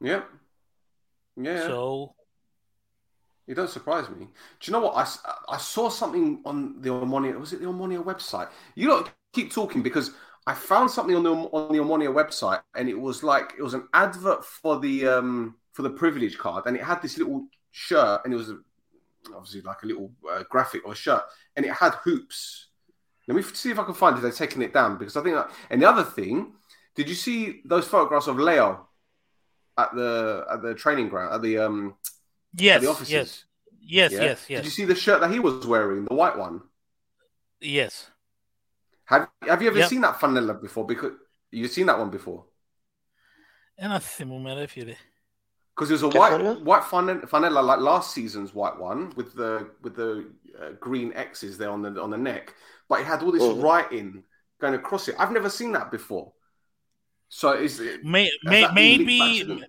[0.00, 0.22] Yeah.
[1.36, 1.62] Yeah.
[1.66, 2.14] So,
[3.46, 4.26] You don't surprise me.
[4.26, 4.96] Do you know what?
[4.96, 7.38] I, I saw something on the Omonia.
[7.38, 8.48] Was it the Omonia website?
[8.74, 10.12] You don't keep talking because
[10.46, 13.74] I found something on the on the Omonia website, and it was like it was
[13.74, 18.22] an advert for the um for the privilege card, and it had this little shirt,
[18.24, 18.58] and it was a,
[19.34, 21.22] obviously like a little uh, graphic or shirt,
[21.56, 22.68] and it had hoops.
[23.28, 24.20] Let me see if I can find it.
[24.20, 25.36] they've taken it down because I think.
[25.36, 26.52] That, and the other thing,
[26.94, 28.88] did you see those photographs of Leo
[29.78, 31.94] at the at the training ground at the um
[32.54, 33.12] yes at the offices?
[33.12, 33.44] Yes.
[33.82, 34.22] Yes, yeah?
[34.22, 34.58] yes, yes.
[34.58, 36.60] Did you see the shirt that he was wearing, the white one?
[37.60, 38.08] Yes.
[39.06, 39.88] Have Have you ever yep.
[39.88, 40.86] seen that fanella before?
[40.86, 41.12] Because
[41.50, 42.44] you've seen that one before.
[43.78, 44.94] And I think we if you
[45.74, 49.96] because it was a white white fanella like last season's white one with the with
[49.96, 52.54] the uh, green X's there on the on the neck
[52.90, 53.62] but it had all this Mhm.
[53.62, 54.24] writing
[54.58, 55.14] going across it.
[55.18, 56.34] I've never seen that before.
[57.28, 58.04] So is it?
[58.04, 59.64] May, may, that been leaked maybe back to them?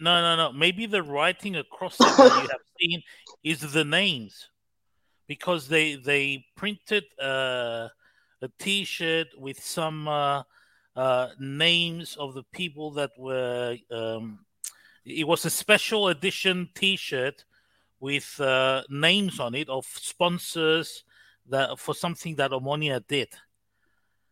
[0.00, 0.52] no, no, no.
[0.52, 3.02] Maybe the writing across it that you have seen
[3.44, 4.48] is the names,
[5.26, 7.88] because they they printed uh,
[8.40, 10.42] a T-shirt with some uh,
[10.96, 13.76] uh, names of the people that were.
[13.90, 14.46] Um,
[15.04, 17.44] it was a special edition T-shirt
[18.00, 21.04] with uh, names on it of sponsors
[21.50, 23.28] that for something that Omonia did.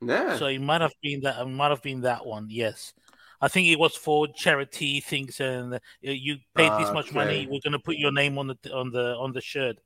[0.01, 0.37] Yeah.
[0.37, 1.41] So it might have been that.
[1.41, 2.47] It might have been that one.
[2.49, 2.93] Yes.
[3.41, 7.15] I think it was for charity things, and uh, you paid this much okay.
[7.15, 7.47] money.
[7.47, 9.79] We're going to put your name on the on the on the shirt.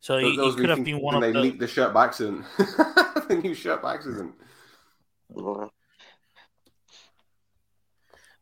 [0.00, 1.40] So it, it could have been one of they the...
[1.40, 2.44] leaked the shirt by accident.
[2.58, 4.34] the new shirt by accident.
[5.30, 5.70] No,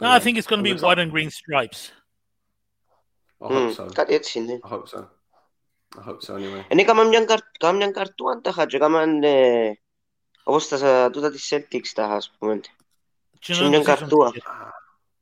[0.01, 0.12] yeah.
[0.12, 1.91] I think it's going to be white and green stripes.
[3.43, 3.89] I hope mm, so.
[3.89, 4.36] That it's.
[4.36, 5.09] I hope so.
[5.97, 6.66] I hope so anyway.
[6.68, 7.39] Εν έκαμε μια, καρ...
[7.60, 9.72] κάμια καρτούαν τα χάτια, έκαμε ε,
[10.43, 12.60] όπως τα τούτα της Celtics τα ας πούμε.
[13.39, 14.32] Do you Σε know μια the season καρτούα.
[14.34, 14.70] ticket?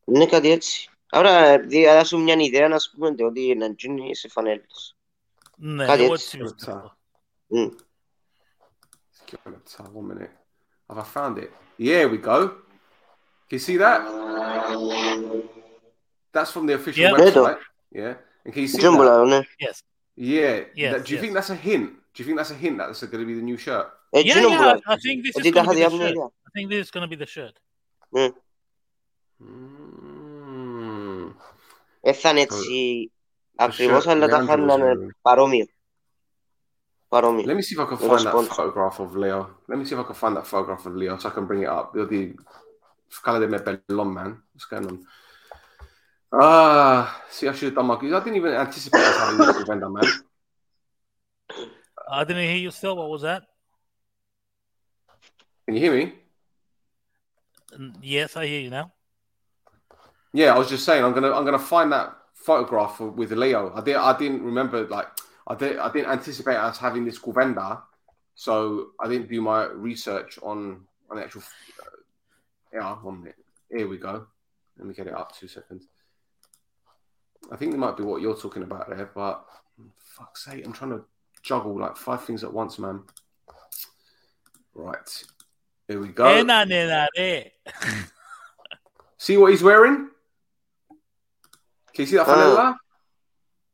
[0.06, 0.90] Είναι κάτι έτσι.
[1.10, 4.96] Άρα, επειδή θα σου μια ιδέα να σου πούμε ότι να γίνει σε φανέλες.
[5.56, 6.38] Ναι, Κάτι εγώ έτσι.
[6.42, 6.98] έτσι πιστεύω.
[7.48, 7.68] Μμ.
[9.32, 10.32] Give it a one minute.
[10.90, 11.50] Have I found it?
[11.80, 12.38] Yeah, we go.
[13.50, 14.02] Can you see that?
[16.34, 17.18] That's from the official Yeah.
[17.18, 17.62] website.
[17.92, 18.14] Yeah.
[18.46, 18.98] And can you see Δεν that?
[18.98, 19.40] μπορώ, ναι.
[19.40, 19.80] Yes.
[20.16, 20.56] Yeah.
[20.82, 21.22] Yes, That- do you yes.
[21.24, 21.86] think that's a hint?
[22.14, 23.88] Do you think that's a hint that that's going to be the new shirt?
[24.10, 24.58] Έτσι Yeah, είναι yeah.
[24.58, 24.80] μπορώ.
[24.86, 26.12] I think this is Ότι τα going to είχα be the δει από μια shirt.
[26.12, 26.30] ιδέα.
[26.48, 27.56] I think this is going to be the shirt.
[28.10, 28.30] Μμ.
[29.40, 31.34] Mm.
[32.02, 33.12] Ε, θα είναι έτσι
[33.56, 35.10] The ακριβώς, shirt αλλά τα Leandro was είχαν να είναι wearing.
[35.22, 35.66] παρόμοιο.
[37.08, 37.44] Παρόμοιο.
[37.46, 38.56] Let me see if I can It find was that sponsored.
[38.56, 39.40] photograph of Leo.
[39.70, 41.62] Let me see if I can find that photograph of Leo so I can bring
[41.68, 41.88] it up.
[41.96, 42.24] It'll be
[43.18, 44.32] Scala de Mebelon, man.
[44.54, 44.98] What's going on?
[46.33, 47.95] Ah, see, I should have done my.
[47.95, 50.13] I didn't even anticipate us having this vendor, man.
[52.11, 52.97] I didn't hear you still.
[52.97, 53.45] What was that?
[55.67, 56.15] Can you hear me?
[57.77, 58.93] Mm, Yes, I hear you now.
[60.33, 63.73] Yeah, I was just saying I'm gonna I'm gonna find that photograph with Leo.
[63.75, 65.09] I did I didn't remember like
[65.47, 67.83] I did I didn't anticipate us having this Govenda,
[68.35, 71.43] so I didn't do my research on on the actual.
[71.81, 71.97] Uh,
[72.73, 73.37] yeah, one minute.
[73.71, 74.27] Here we go.
[74.77, 75.35] Let me get it up.
[75.35, 75.89] Two seconds.
[77.51, 79.45] I think they might be what you're talking about there, but
[79.99, 81.05] fuck's sake, I'm trying to
[81.43, 83.03] juggle like five things at once, man.
[84.75, 85.25] Right.
[85.89, 86.25] Here we go.
[89.19, 90.09] see what he's wearing?
[91.95, 92.59] Can you see that flanella?
[92.59, 92.75] Uh,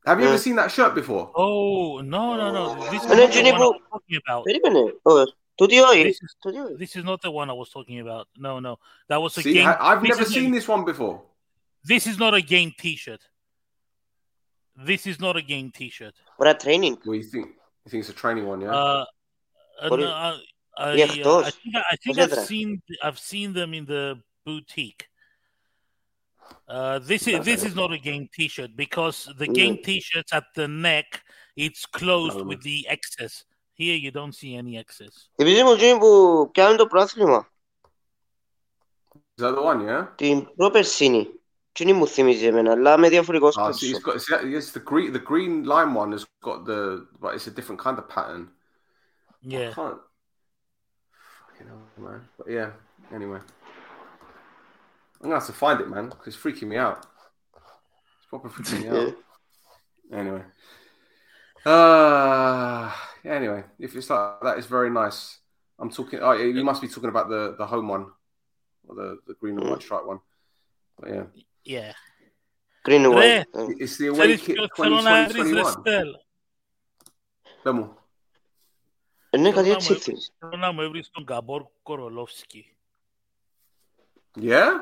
[0.07, 0.31] Have you yeah.
[0.31, 1.33] ever seen that shirt before?
[1.35, 2.91] Oh no no no!
[2.91, 4.45] This is not the one I was talking about.
[4.47, 4.95] Wait a minute.
[5.07, 5.27] Oh.
[5.59, 6.37] This is.
[6.79, 8.29] This is not the one I was talking about.
[8.37, 9.67] No no, that was a see, game.
[9.67, 10.55] I, have never seen a...
[10.55, 11.23] this one before.
[11.85, 13.21] This is not a game T-shirt.
[14.90, 16.14] This is not a game T-shirt.
[16.40, 16.96] Ωραία, training.
[17.06, 17.46] Well, you think
[17.84, 18.72] you think it's a training one, yeah?
[18.72, 19.04] Uh,
[19.82, 20.38] uh, What no, is- uh,
[20.84, 21.46] I, Yeah, uh, those.
[21.46, 22.70] I think, I think Those I've are- seen
[23.08, 24.04] I've seen them in the
[24.46, 25.04] boutique.
[26.76, 30.68] Uh, this is this is not a game T-shirt because the game T-shirts at the
[30.90, 31.08] neck
[31.66, 32.44] it's closed No.
[32.50, 33.34] with the excess.
[33.82, 35.14] Here you don't see any excess.
[35.38, 36.12] Θυμίζει μου εκείνοι που
[36.54, 37.52] πιάνουν το πρωτάθλημα.
[39.38, 39.80] Is that the one?
[39.90, 40.04] Yeah.
[40.16, 40.48] Την
[41.72, 41.72] προπερσίνη.
[41.72, 44.12] Εκείνη μου θυμίζει εμένα, αλλά με διαφορετικός Oh, see, πρόσωπο.
[44.12, 44.42] it's got.
[44.42, 47.80] See, yes, the green, the green line one has got the, but it's a different
[47.86, 48.44] kind of pattern.
[49.44, 49.72] I Yeah.
[49.74, 50.02] can't.
[51.48, 52.22] Fucking hell, man.
[52.38, 52.70] But yeah.
[53.18, 53.42] Anyway,
[55.20, 57.00] I'm gonna have to find it, man, because it's freaking me out.
[58.18, 59.14] It's proper freaking me out.
[60.22, 60.44] Anyway.
[61.66, 62.92] Uh
[63.38, 65.20] anyway, if it's like that, it's very nice.
[65.80, 66.20] I'm talking.
[66.22, 68.06] Oh, yeah, you must be talking about the the home one,
[68.88, 70.20] or the the green and white stripe one.
[71.00, 71.26] But yeah,
[71.65, 71.93] yeah.
[72.85, 73.45] Greenaway.
[73.55, 76.15] Um, it's the away kit 2021.
[77.65, 77.91] Vamos.
[79.35, 80.17] Neka, did City?
[80.43, 82.67] Ronamo every song Gabor Korolovsky.
[84.37, 84.81] Yeah?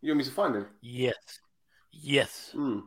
[0.00, 0.66] You want me to find?
[0.80, 1.40] Yes.
[1.90, 2.52] Yes.
[2.54, 2.82] Mm.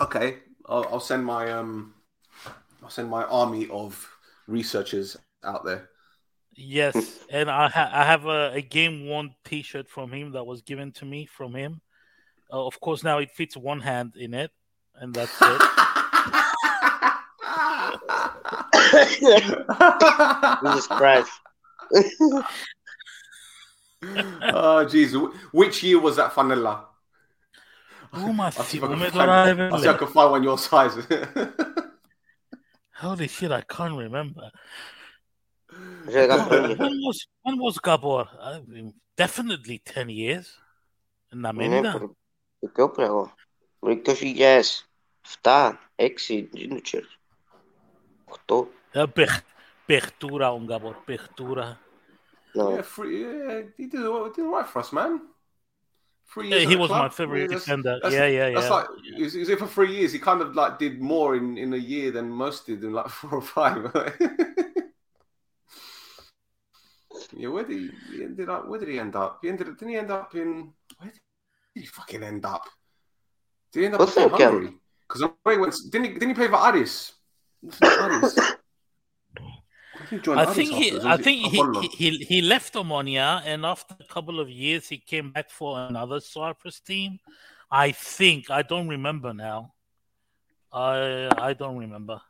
[0.00, 0.38] Okay.
[0.68, 1.94] I'll, I'll send my um
[2.82, 4.08] I'll send my army of
[4.48, 5.90] researchers out there.
[6.56, 10.62] Yes, and I, ha- I have a, a, game one T-shirt from him that was
[10.62, 11.80] given to me from him.
[12.52, 14.50] Uh, of course, now it fits one hand in it,
[14.94, 15.40] and that's it.
[20.62, 21.30] Jesus Christ!
[21.92, 22.44] oh,
[24.86, 25.34] jeez.
[25.52, 26.84] Which year was that Fanella?
[28.12, 28.46] Oh my!
[28.46, 30.96] I see, I, can find, I see I can find one your size.
[32.94, 33.50] Holy shit!
[33.50, 34.50] I can't remember
[36.05, 36.75] Σε δέκα χρόνια.
[36.75, 38.25] When was when was Gabor?
[38.25, 40.45] I mean, definitely ten years.
[41.29, 41.97] Να μην Ναι, ήταν.
[41.97, 42.17] προ-
[42.59, 43.35] το πιο πράγμα.
[43.79, 47.05] Μπορεί 2007, 6, δεν ξέρω.
[48.45, 48.67] 8.
[48.91, 49.43] Ε, παιχ-
[49.85, 51.79] Παιχτούρα ο Γκαμπόρ, παιχτούρα.
[52.53, 52.63] Ναι.
[52.63, 55.21] yeah, three, yeah, he did, all- did all right for us, man.
[56.33, 57.11] Three Yeah, years he at the was my club.
[57.19, 57.93] favorite Yeah, that's- defender.
[58.01, 58.77] that's- Yeah, yeah, That's yeah.
[58.77, 60.09] like he was, he was here for three years.
[60.15, 63.09] He kind of like did more in, in a year than most did in like
[63.19, 63.79] four or five.
[67.34, 68.68] yeah, where did he, he ended up?
[68.68, 69.38] Where did he end up?
[69.42, 69.66] He ended.
[69.66, 70.72] Didn't he end up in?
[70.98, 71.20] Where did
[71.74, 72.64] he fucking end up?
[73.72, 74.52] Did he end up What's in that again?
[74.52, 74.74] Hungary?
[75.08, 75.74] Because he went.
[75.90, 76.12] Didn't he?
[76.14, 77.12] Didn't he play for Aris?
[77.82, 78.38] Aris.
[79.98, 81.80] I think, he I think he, afterwards, or I was it think he, Apollo?
[81.80, 85.80] he, he, he left Omonia, and after a couple of years, he came back for
[85.80, 87.18] another Cyprus team.
[87.70, 89.72] I think I don't remember now.
[90.72, 92.20] I I don't remember.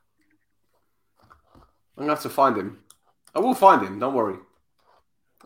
[1.96, 2.78] I'm gonna have to find him.
[3.34, 3.98] I will find him.
[3.98, 4.38] Don't worry.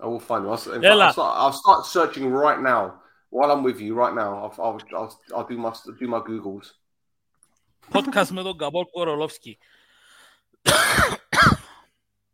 [0.01, 0.51] I will find him.
[0.51, 1.05] I'll, in fact, Ella.
[1.05, 3.95] I'll, start, I'll start searching right now while I'm with you.
[3.95, 6.67] Right now, I'll I'll, I'll, I'll do my do my googles.
[7.91, 9.57] Podcast με τον Γκαμπόρ Κορολόφσκι.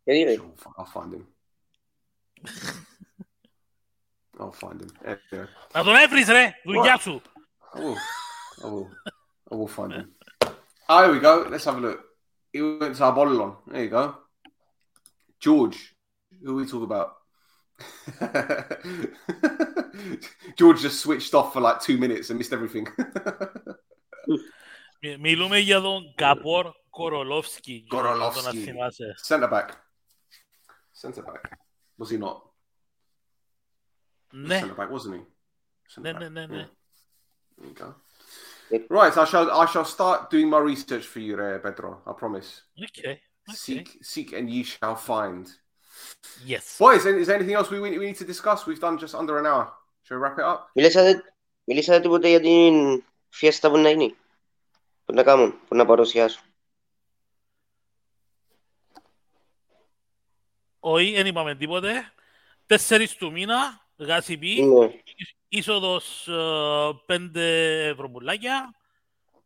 [0.08, 1.26] Anyway, I'll, I'll find him.
[4.40, 4.90] I'll find him.
[5.04, 7.22] Anyway, Να τον έβρεις ρε, δουλειά σου.
[7.74, 7.96] I will.
[8.62, 8.88] I will.
[9.50, 10.14] I will find him.
[10.88, 11.46] Oh, here we go.
[11.48, 12.00] Let's have a look.
[12.52, 13.52] He went to Apollon.
[13.66, 14.14] There you go.
[15.40, 15.78] George.
[16.42, 17.08] Who are we talking about?
[20.56, 22.86] George just switched off for like two minutes and missed everything.
[25.00, 27.72] Μι- Μιλούμε για τον Γκαμπόρ Κορολόφσκι.
[27.72, 28.58] για να τον Κορολόφσκι.
[28.58, 29.14] θυμάσαι.
[29.28, 29.68] Centre back.
[31.02, 31.40] Centre back.
[31.98, 32.40] Was he not?
[34.34, 35.24] Ναι, Centre back, wasn't he?
[35.94, 36.68] Centre ναι, back, ναι, ναι, ναι.
[36.68, 37.62] yeah.
[37.62, 37.94] There you go.
[38.88, 41.90] Right, I shall I shall start doing my research for you, uh, Pedro.
[42.06, 42.48] I promise.
[42.86, 43.20] Okay, okay.
[43.64, 45.44] Seek, seek, and ye shall find.
[46.45, 46.77] Yes.
[46.77, 48.65] Boys, is there anything else we, we need to discuss?
[48.67, 49.65] We've done just under an hour.
[50.03, 50.71] Shall we wrap it up?
[50.73, 51.23] μιλήσατε,
[51.63, 54.15] μιλήσατε τίποτε για την φιέστα που να είναι;
[55.05, 56.41] Που να κάνουν, που να παρουσιάσουν;
[60.79, 62.11] Όχι, δεν είπαμε τίποτε.
[62.65, 64.89] Τέσσερις του μήνα, γάσιπι, Ναι.
[65.47, 68.75] είσοδος ε, πέντε ευρωπουλάκια,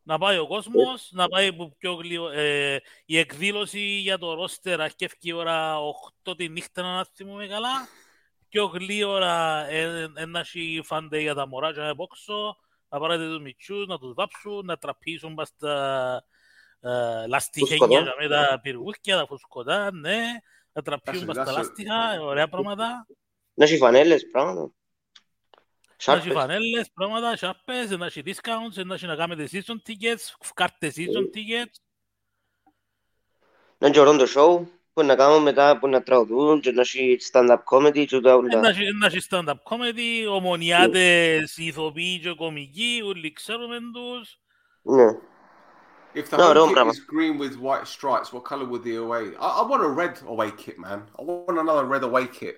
[0.03, 4.81] να πάει ο κόσμος, να πάει που πιο γλυο, ε, η εκδήλωση για το ρόστερ
[4.81, 5.77] αρχεύει η ώρα
[6.25, 7.87] 8 τη νύχτα, να θυμούμε καλά.
[8.49, 9.67] Πιο γλύωρα
[10.15, 12.57] ένα έχει φάντε για τα μωρά και να πόξω,
[12.89, 16.23] να πάρετε τους μητσούς, να τους βάψουν, να τραπήσουν πας στα
[16.79, 16.89] ε,
[17.27, 18.15] λαστιχένια Φουσκωτά.
[18.19, 20.21] με τα πυργούκια, τα φουσκωτά, ναι,
[20.73, 23.07] να τραπήσουν πας στα That's- λάστιχα, ωραία πράγματα.
[23.53, 24.71] Να έχει φανέλες, πράγματα.
[26.05, 26.41] Να έχει Σάρπες.
[26.41, 31.73] φανέλες, πράγματα, σάπες, να έχει discounts, να έχει να κάνετε season tickets, κάρτες season tickets.
[33.77, 36.81] Να είναι και ωραίο το show, που να κάνουν μετά, που να τραγουδούν και να
[36.81, 38.59] έχει stand-up comedy και τα Ε, όλα.
[38.59, 44.39] Να έχει- να έχει stand-up comedy, ομονιάτες, ηθοποιοί και κομικοί, όλοι ξέρουμε τους.
[44.81, 45.07] Ναι.
[46.13, 48.83] If the No, home don't kit grab is green with white stripes, what color would
[48.83, 49.23] the away?
[49.39, 50.99] I, I want a red away kit, man.
[51.19, 52.55] I want another red away kit.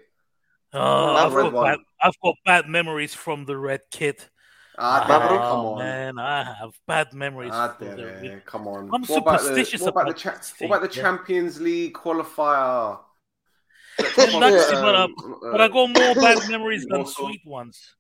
[0.74, 4.30] Oh, I've, got bad, I've, got bad, memories from the red kit.
[4.78, 6.18] Ah, oh, come on, man!
[6.18, 7.52] I have bad memories.
[7.54, 8.42] Ah, the...
[8.44, 8.90] come on.
[8.92, 11.04] I'm what superstitious about the, what about, about the, cha- what about the yeah.
[11.04, 12.98] Champions League qualifier?
[14.00, 17.96] Luxy, but, um, but I got more bad memories than sweet ones.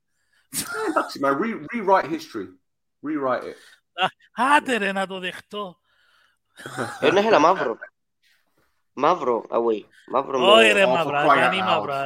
[0.55, 2.47] Luxy, man, re- rewrite history.
[3.03, 3.57] Rewrite it.
[4.35, 5.73] هذا رينادو ديختو
[7.03, 7.77] نحن مافرو
[8.97, 9.83] مافرو away.
[10.07, 12.05] مافرو اوي ري مافرا يعني مافرا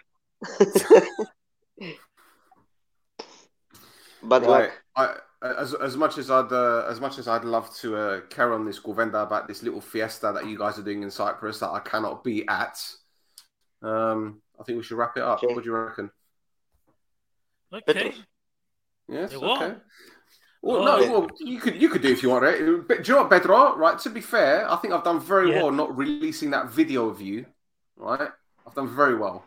[4.27, 4.47] Bad Right.
[4.47, 4.71] luck.
[4.95, 8.53] I, as, as much as I'd uh, as much as I'd love to uh, carry
[8.53, 11.71] on this Govenda about this little fiesta that you guys are doing in Cyprus that
[11.71, 12.75] I cannot be at,
[13.81, 15.37] um, I think we should wrap it up.
[15.41, 15.53] Okay.
[15.53, 16.11] What do you reckon?
[17.73, 18.13] Okay.
[19.07, 19.31] Yes.
[19.33, 19.61] It won't.
[19.63, 19.73] Okay.
[20.66, 20.98] Well, Oh, no.
[21.00, 21.10] yeah.
[21.12, 22.58] Well, you could you could do if you want, right?
[22.88, 23.76] But do you know what, Pedro?
[23.76, 23.98] Right.
[24.00, 25.62] To be fair, I think I've done very Yeah.
[25.62, 27.46] well not releasing that video of you.
[27.96, 28.28] Right.
[28.66, 29.44] I've done very well.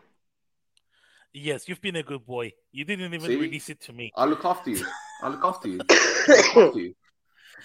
[1.32, 2.52] Yes, you've been a good boy.
[2.72, 3.36] You didn't even See?
[3.36, 4.10] release it to me.
[4.16, 4.84] I look after you.
[5.22, 5.78] I look after you.
[6.28, 6.94] Look after you.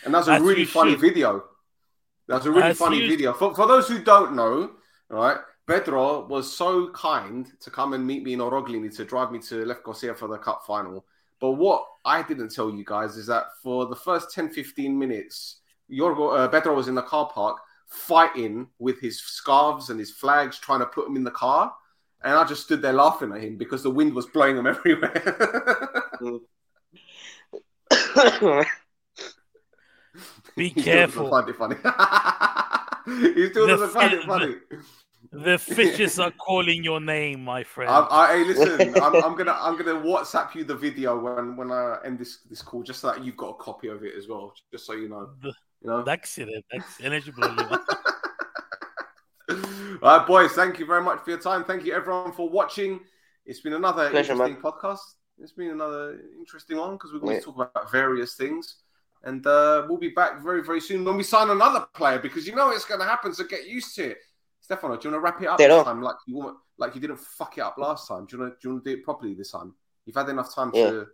[0.03, 0.99] And that's a As really funny should.
[1.01, 1.43] video.
[2.27, 3.33] That's a really As funny you- video.
[3.33, 4.71] For, for those who don't know,
[5.09, 9.39] right, Pedro was so kind to come and meet me in Oroklini to drive me
[9.39, 11.05] to Lefkosia for the cup final.
[11.39, 15.57] But what I didn't tell you guys is that for the first 10 15 minutes,
[15.91, 17.57] Yorgo, uh, Pedro was in the car park
[17.87, 21.73] fighting with his scarves and his flags, trying to put them in the car.
[22.23, 26.01] And I just stood there laughing at him because the wind was blowing them everywhere.
[30.55, 31.29] Be He still careful.
[31.29, 33.33] doesn't find it funny.
[33.35, 34.55] he still doesn't find it funny.
[35.31, 37.89] The fishes are calling your name, my friend.
[37.89, 41.71] I, I, hey, listen, I'm, I'm, gonna I'm gonna WhatsApp you the video when when
[41.71, 44.27] I end this this call, just so that you've got a copy of it as
[44.27, 45.29] well, just so you know.
[45.41, 46.49] The, you know, that's it.
[46.49, 46.61] Eh?
[46.71, 47.43] That's eligible.
[50.01, 50.51] All right, boys.
[50.51, 51.63] Thank you very much for your time.
[51.63, 52.99] Thank you everyone for watching.
[53.45, 54.71] It's been another Pleasure, interesting man.
[54.71, 54.99] podcast.
[55.37, 58.77] It's been another interesting one because we're going to talk about various things
[59.25, 62.55] and uh, we'll be back very, very soon when we sign another player because you
[62.55, 63.33] know it's going to happen.
[63.33, 64.17] So get used to it.
[64.65, 66.01] Stefano, do you want to wrap it up this time?
[66.01, 68.25] Like you, like you didn't fuck it up last time.
[68.25, 69.69] Do you want to, do, you want to do it properly this time?
[70.05, 70.89] You've had enough time yeah.
[70.89, 71.07] to,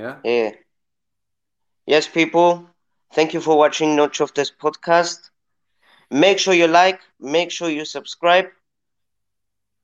[0.00, 0.50] yeah, yeah.
[1.86, 2.50] Yes, people.
[3.16, 5.20] Thank you for watching Nochoftes podcast.
[6.10, 7.00] Make sure you like.
[7.18, 8.48] Make sure you subscribe.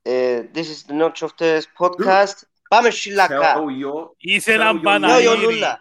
[0.05, 2.45] Uh, this is the Nochoftes podcast.
[2.68, 3.55] Πάμε σιλακά.
[4.18, 5.07] Είσαι λαμπανά.
[5.07, 5.80] Νέο Ιωλούλα.